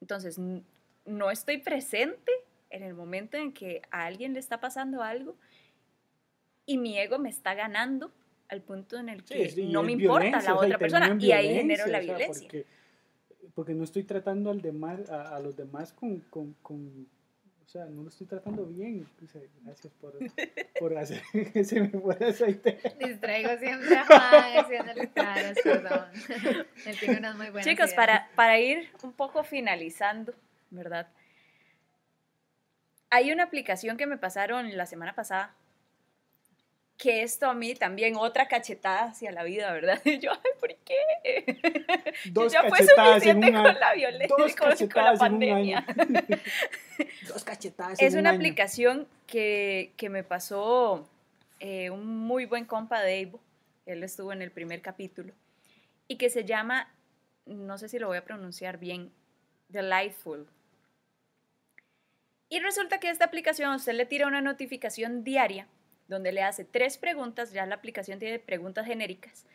[0.00, 0.38] Entonces,
[1.04, 2.30] no estoy presente
[2.70, 5.36] en el momento en que a alguien le está pasando algo
[6.68, 8.12] y mi ego me está ganando
[8.48, 11.32] al punto en el Sí, que y no me importa violencia, la otra persona y
[11.32, 12.42] ahí genero la o sea, violencia.
[12.48, 12.66] porque,
[13.54, 17.08] porque no estoy tratando al demás, a, a los demás con, con, con-
[17.64, 19.06] o sea, no lo estoy tratando bien.
[19.22, 20.14] O sea, gracias por,
[20.80, 21.20] por hacer
[21.52, 22.78] que se me fuera aceite.
[22.98, 26.06] Distraigo siempre a Juan haciéndole caras, perdón.
[26.86, 27.94] Él tiene unas muy buenas Chicos, ideas.
[27.94, 30.32] para, para ir un poco finalizando,
[30.70, 31.08] ¿verdad?
[33.10, 35.54] Hay una aplicación que me pasaron la semana pasada,
[36.98, 40.00] que esto a mí también otra cachetada hacia la vida, ¿verdad?
[40.04, 42.12] Y yo, ay, ¿por qué?
[42.32, 45.86] Dos ya fue suficiente un con la violencia, Dos con, con la pandemia.
[47.28, 48.38] Dos cachetadas Es en un una año.
[48.38, 51.08] aplicación que, que me pasó
[51.60, 53.40] eh, un muy buen compa de Evo,
[53.86, 55.32] él estuvo en el primer capítulo,
[56.08, 56.92] y que se llama,
[57.46, 59.12] no sé si lo voy a pronunciar bien,
[59.68, 60.48] Delightful.
[62.48, 65.68] Y resulta que esta aplicación usted le tira una notificación diaria
[66.08, 69.46] donde le hace tres preguntas, ya la aplicación tiene preguntas genéricas,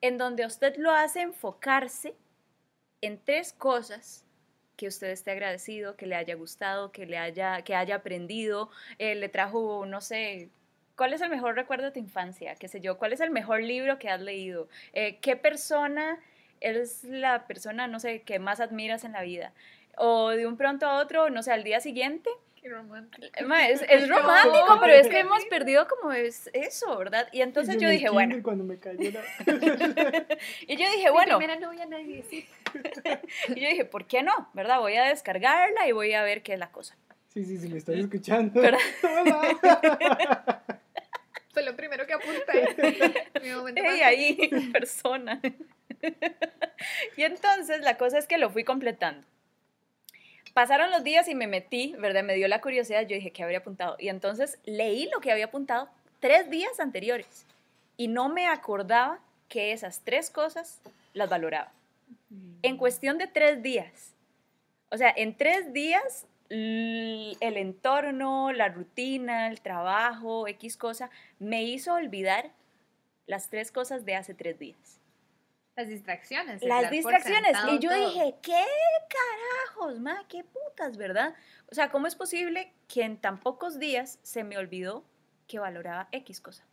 [0.00, 2.14] en donde usted lo hace enfocarse
[3.02, 4.24] en tres cosas
[4.76, 9.14] que usted esté agradecido, que le haya gustado, que le haya, que haya aprendido, eh,
[9.14, 10.48] le trajo, no sé,
[10.96, 12.54] ¿cuál es el mejor recuerdo de tu infancia?
[12.56, 12.98] ¿Qué sé yo?
[12.98, 14.68] ¿Cuál es el mejor libro que has leído?
[14.92, 16.18] Eh, ¿Qué persona
[16.60, 19.52] es la persona, no sé, que más admiras en la vida?
[19.96, 22.30] O de un pronto a otro, no sé, al día siguiente,
[22.62, 23.26] Qué romántico.
[23.26, 27.28] es, No, romántico, pero es que hemos perdido como es eso, ¿verdad?
[27.32, 29.20] Y entonces Yo dije, bueno, Cuando me cayó la...
[30.68, 32.46] y yo dije, bueno, Mi primera novia nadie sí.
[33.48, 34.48] y yo dije, ¿por qué no?
[34.54, 34.78] ¿Verdad?
[34.78, 36.96] Voy a descargarla y voy a ver qué es la cosa.
[37.28, 38.60] Sí, sí, sí, me estás escuchando.
[38.60, 38.78] ¿Verdad?
[39.02, 40.62] Hola.
[41.50, 43.16] Fue lo primero que apunté.
[43.42, 45.40] Mi momento más Ey, ahí, persona.
[47.16, 49.26] y entonces la cosa es que lo fui completando.
[50.54, 52.22] Pasaron los días y me metí, ¿verdad?
[52.22, 53.96] Me dio la curiosidad, yo dije, ¿qué habría apuntado?
[53.98, 55.88] Y entonces leí lo que había apuntado
[56.20, 57.46] tres días anteriores
[57.96, 60.80] y no me acordaba que esas tres cosas
[61.14, 61.72] las valoraba.
[62.62, 64.14] En cuestión de tres días.
[64.90, 71.94] O sea, en tres días el entorno, la rutina, el trabajo, X cosa, me hizo
[71.94, 72.50] olvidar
[73.26, 75.01] las tres cosas de hace tres días.
[75.76, 76.62] Las distracciones.
[76.62, 77.56] Las distracciones.
[77.70, 78.08] Y yo todo.
[78.08, 78.64] dije, ¿qué
[79.08, 80.26] carajos, ma?
[80.28, 81.34] ¿Qué putas, verdad?
[81.70, 85.04] O sea, ¿cómo es posible que en tan pocos días se me olvidó
[85.48, 86.64] que valoraba X cosa?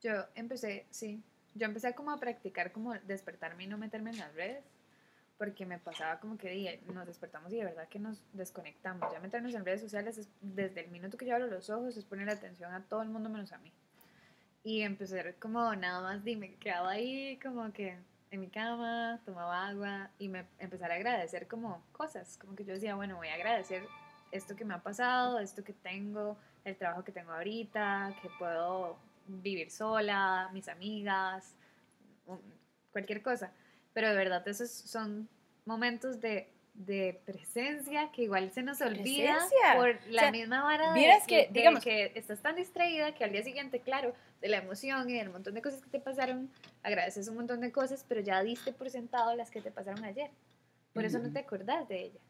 [0.00, 1.22] Yo empecé, sí,
[1.54, 4.64] yo empecé como a practicar como despertarme y no meterme en las redes,
[5.36, 9.12] porque me pasaba como que nos despertamos y de verdad que nos desconectamos.
[9.12, 12.04] Ya meternos en redes sociales es- desde el minuto que yo abro los ojos es
[12.04, 13.72] poner atención a todo el mundo menos a mí.
[14.64, 17.96] Y empecé como nada más, dime, quedaba ahí como que
[18.30, 22.74] en mi cama, tomaba agua y me empezar a agradecer como cosas, como que yo
[22.74, 23.82] decía, bueno, voy a agradecer
[24.30, 28.96] esto que me ha pasado, esto que tengo, el trabajo que tengo ahorita, que puedo
[29.26, 31.54] vivir sola, mis amigas,
[32.26, 32.40] un-
[32.92, 33.50] cualquier cosa.
[33.94, 35.28] Pero de verdad esos son
[35.64, 39.74] momentos de, de presencia que igual se nos olvida Presencia.
[39.76, 43.24] por la sea, misma vara de, que, de- de digamos- que estás tan distraída que
[43.24, 46.50] al día siguiente, claro, de la emoción y del montón de cosas que te pasaron,
[46.84, 50.30] agradeces un montón de cosas, pero ya diste por sentado las que te pasaron ayer.
[50.92, 52.20] Por eso no te acordás de ella.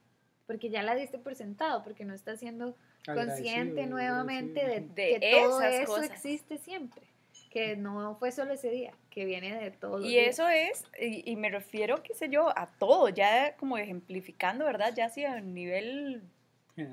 [0.46, 2.74] Porque ya la diste por sentado, porque no estás siendo
[3.04, 4.94] consciente Agradecido, nuevamente de, agradecido.
[4.94, 6.10] De que todo eso cosas.
[6.10, 7.02] existe siempre.
[7.50, 10.00] Que no fue solo ese día, que viene de todo.
[10.00, 14.64] Y eso es, y, y me refiero, qué sé yo, a todo, ya como ejemplificando,
[14.64, 14.92] ¿verdad?
[14.94, 16.22] Ya así a nivel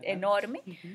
[0.01, 0.61] enorme.
[0.65, 0.88] Ujú.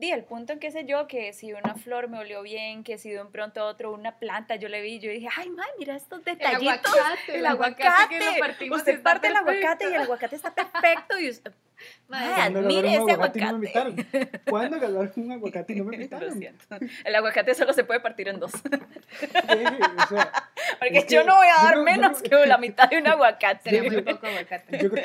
[0.00, 2.98] Y el punto en que sé yo, que si una flor me olió bien, que
[2.98, 5.68] si de un pronto a otro una planta yo le vi, yo dije, ay, man,
[5.78, 6.92] mira estos el detallitos.
[6.92, 8.18] aguacate, El aguacate.
[8.18, 11.20] que lo partimos Usted parte el aguacate y el aguacate está perfecto.
[11.20, 11.52] Y usted,
[12.08, 13.88] Madre, ¿Cuándo agarraron un ese aguacate no aguacate.
[13.90, 14.40] invitaron?
[14.50, 16.40] ¿Cuándo agarraron un aguacate y no me invitaron?
[17.04, 18.52] El aguacate solo se puede partir en dos.
[18.52, 20.32] Sí, o sea,
[20.78, 22.98] Porque Es que yo no voy a dar yo menos creo- que la mitad de
[22.98, 23.70] un aguacate.
[23.70, 24.78] Sería muy poco aguacate.
[24.78, 25.04] yo, creo,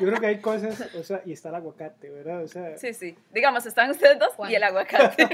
[0.00, 2.42] yo creo que hay cosas, o sea, y está el aguacate, ¿verdad?
[2.42, 3.16] O sea, Sí, sí.
[3.32, 4.50] Digamos, están ustedes dos Juan.
[4.50, 5.28] y el aguacate.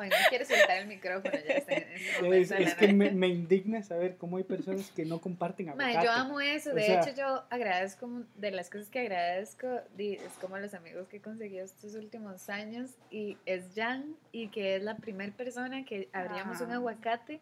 [0.00, 3.28] Bueno, no quiero soltar el micrófono ya está en este es, es que me, me
[3.28, 6.04] indigna saber cómo hay personas que no comparten aguacate.
[6.06, 10.32] yo amo eso, O de sea- hecho yo agradezco, de las cosas que agradezco, es
[10.40, 14.82] como los amigos que he conseguido estos últimos años, y es Jan, y que es
[14.82, 16.76] la primera persona que abríamos un Ah.
[16.76, 17.40] aguacate,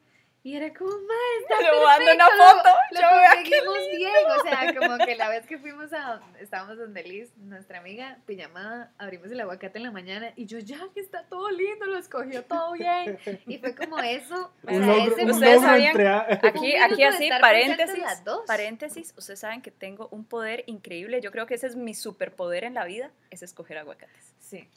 [0.48, 2.68] y era como, mae, está Le mando una foto.
[2.92, 6.78] Lo, Yo lo conseguimos bien, o sea, como que la vez que fuimos a, estábamos
[6.78, 11.24] donde Liz, nuestra amiga, pijamada, abrimos el aguacate en la mañana, y yo, Jan, está
[11.24, 15.24] todo lindo, lo escogió todo bien, y fue como eso, o un sea, logro, ese
[15.24, 16.08] un Ustedes sabían- entre
[16.48, 18.40] Aquí, aquí así, paréntesis, presentes las dos.
[18.46, 22.64] paréntesis, ustedes saben que tengo un poder increíble, yo creo que ese es mi superpoder
[22.64, 24.34] en la vida, es escoger aguacates.
[24.40, 24.68] Sí.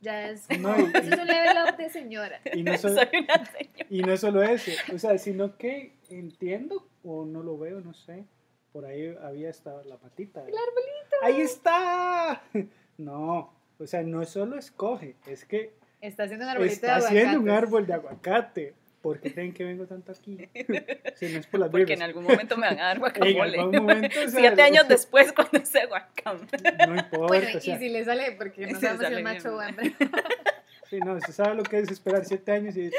[0.00, 0.48] Ya es.
[0.58, 2.40] No, y- eso es un level up de señora.
[2.54, 3.86] y, no solo, Soy una señora.
[3.90, 8.24] y no solo eso, o sea, sino que entiendo o no lo veo, no sé.
[8.72, 10.40] Por ahí había estado la patita.
[10.40, 11.16] El arbolito.
[11.22, 12.42] Ahí está.
[12.98, 15.72] No, o sea, no solo escoge, es que
[16.02, 18.74] Está haciendo un arbolito está de haciendo un árbol de aguacate.
[19.02, 20.36] ¿Por qué creen que vengo tanto aquí?
[21.16, 23.58] Si no es por las Porque en algún momento me van a dar En guacamole.
[23.58, 26.46] algún momento, o sea, Siete años después cuando sea guacamole.
[26.86, 29.56] No importa, Bueno, o sea, y si le sale, porque no sabemos si es macho
[29.56, 29.84] o hembra.
[30.90, 32.90] sí, no, se sabe lo que es esperar siete años y, y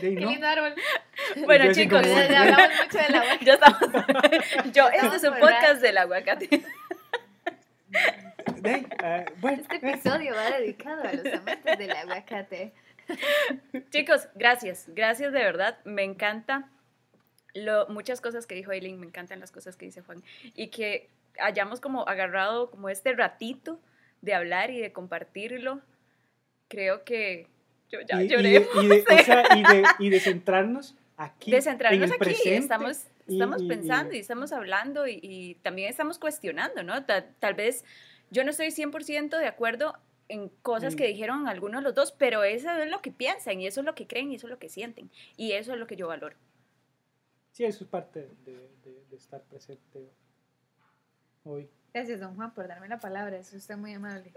[0.00, 0.30] Qué no.
[0.30, 0.74] lindo árbol.
[1.44, 3.44] Bueno, yo chicos, como- Ya, ya hablamos mucho del aguacate.
[3.44, 4.72] ya estamos.
[4.72, 6.48] Yo, este es un podcast del aguacate.
[9.40, 12.72] Bueno, Este eh, episodio va dedicado a los amantes del aguacate.
[13.90, 15.78] Chicos, gracias, gracias de verdad.
[15.84, 16.68] Me encanta
[17.54, 20.22] lo, muchas cosas que dijo Aileen, me encantan las cosas que dice Juan.
[20.54, 23.80] Y que hayamos como agarrado como este ratito
[24.20, 25.80] de hablar y de compartirlo.
[26.68, 27.46] Creo que
[27.90, 28.42] yo ya y, lloré.
[28.42, 31.50] de, y, de, o sea, y, de, y de centrarnos aquí.
[31.50, 36.82] de centrarnos en el aquí, presente, estamos, pensando y, estamos hablando y, también estamos cuestionando,
[36.82, 37.04] ¿no?
[37.04, 37.84] Ta- Tal, vez
[38.30, 39.98] yo no estoy 100% de acuerdo
[40.28, 40.96] en cosas Mm.
[40.98, 43.86] que dijeron algunos de los dos, pero eso es lo que piensan y eso es
[43.86, 46.08] lo que creen y eso es lo que sienten y eso es lo que yo
[46.08, 46.36] valoro.
[47.52, 48.52] Sí, eso es parte de,
[48.84, 50.08] de- de estar presente
[51.44, 51.68] hoy.
[51.92, 53.36] Gracias, don Juan, por darme la palabra.
[53.36, 54.32] Es usted muy amable.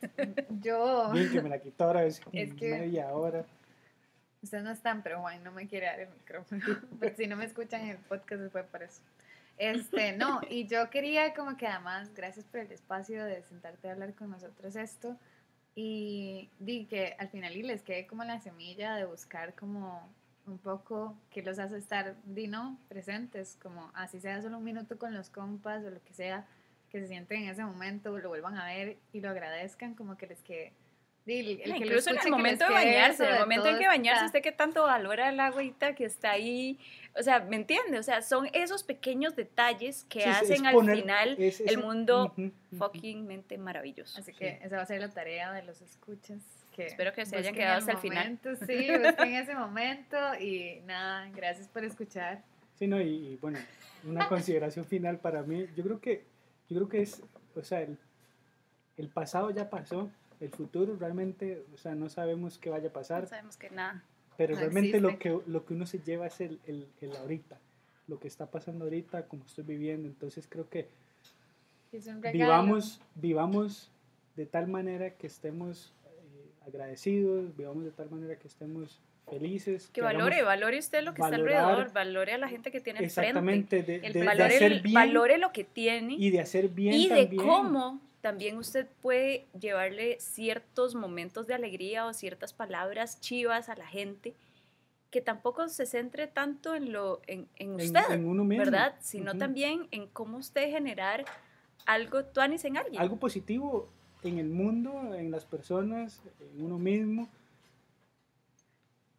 [0.62, 1.10] Yo.
[1.12, 3.44] Bien que me la quitó ahora, es, Es que- media hora.
[4.42, 6.60] Ustedes no están, pero Juan no me quiere dar el micrófono.
[7.00, 9.00] Porque si no me escuchan en el podcast, fue por eso.
[9.58, 13.92] Este, no, y yo quería como que además, gracias por el espacio de sentarte a
[13.92, 15.16] hablar con nosotros esto.
[15.74, 20.12] Y di que al final y les quede como la semilla de buscar como
[20.46, 24.98] un poco que los hace estar, di no, presentes, como así sea solo un minuto
[24.98, 26.46] con los compas o lo que sea,
[26.90, 30.26] que se sienten en ese momento, lo vuelvan a ver y lo agradezcan, como que
[30.26, 30.72] les quede.
[31.28, 33.66] Di, el- el que lo Incluso en el que momento de bañarse, en el momento
[33.68, 36.78] en que bañarse, usted que tanto valora el agüita que está ahí,
[37.16, 37.98] o sea, ¿me entiende?
[37.98, 41.60] O sea, son esos pequeños detalles que Sí, sí, es hacen al poner- final es-
[41.60, 42.50] el mundo ujú.
[42.78, 44.18] fucking mente maravilloso.
[44.20, 46.38] Así que esa va a ser la tarea de los escuchas.
[46.74, 48.24] Que Espero que se hayan quedado hasta el final.
[48.24, 52.42] momento, Sí, busquen ese momento y nada, gracias por escuchar.
[52.78, 53.58] Sí, no, y, y, bueno,
[54.04, 56.24] una consideración final para mí, yo creo que,
[56.68, 57.20] yo creo que es,
[57.56, 57.98] o sea, el,
[58.96, 60.08] el pasado ya pasó,
[60.40, 64.02] el futuro realmente, o sea, no sabemos qué vaya a pasar, No sabemos que nada.
[64.36, 67.58] pero no realmente lo que, lo que uno se lleva es el, el, el ahorita,
[68.06, 70.88] lo que está pasando ahorita, como estoy viviendo, entonces creo que
[71.92, 73.90] Es un vivamos, vivamos
[74.36, 79.88] de tal manera que estemos eh, agradecidos, vivamos de tal manera que estemos felices.
[79.92, 82.80] Que hagamos- valore, valore usted lo que está valorar- alrededor, valore a la gente que
[82.80, 83.20] tiene enfrente.
[83.28, 86.40] Exactamente, de, El de- de Valore, hacer el- bien valore lo que tiene y de
[86.40, 87.42] hacer bien y de también.
[87.46, 93.86] cómo también usted puede llevarle ciertos momentos de alegría o ciertas palabras chivas a la
[93.86, 94.34] gente
[95.10, 98.64] que tampoco se centre tanto en lo en, en en, usted, en uno mismo.
[98.64, 98.96] ¿verdad?
[99.00, 101.24] Sino también en cómo usted generar
[101.86, 103.00] algo tuanis en alguien.
[103.00, 103.88] Algo positivo
[104.22, 107.28] en el mundo, en las personas, en uno mismo.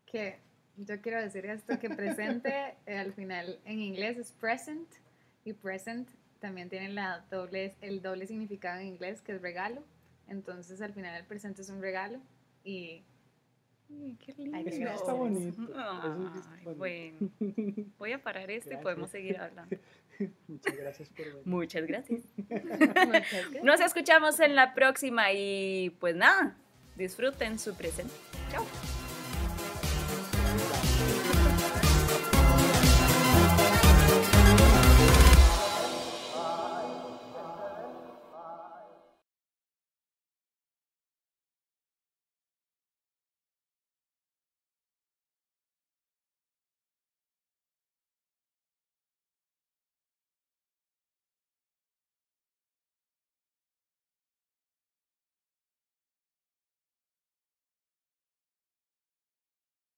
[0.05, 0.37] Que
[0.77, 4.87] yo quiero decir esto, que presente eh, al final en inglés es present
[5.43, 6.09] y present
[6.39, 9.83] también tiene la doble, el doble significado en inglés que es regalo.
[10.27, 12.19] Entonces al final el presente es un regalo
[12.63, 13.03] y
[13.91, 14.91] Ay, qué Ay, lindo.
[14.91, 15.49] Está bonito.
[15.49, 16.75] Eso sí está Ay, bonito.
[16.75, 17.17] bueno,
[17.97, 19.77] voy a parar esto y podemos seguir hablando.
[20.47, 21.41] Muchas gracias por venir.
[21.45, 22.21] Muchas gracias.
[22.37, 23.63] Muchas gracias.
[23.63, 26.55] Nos escuchamos en la próxima y pues nada,
[26.95, 28.13] disfruten su presente.
[28.51, 28.65] Chao.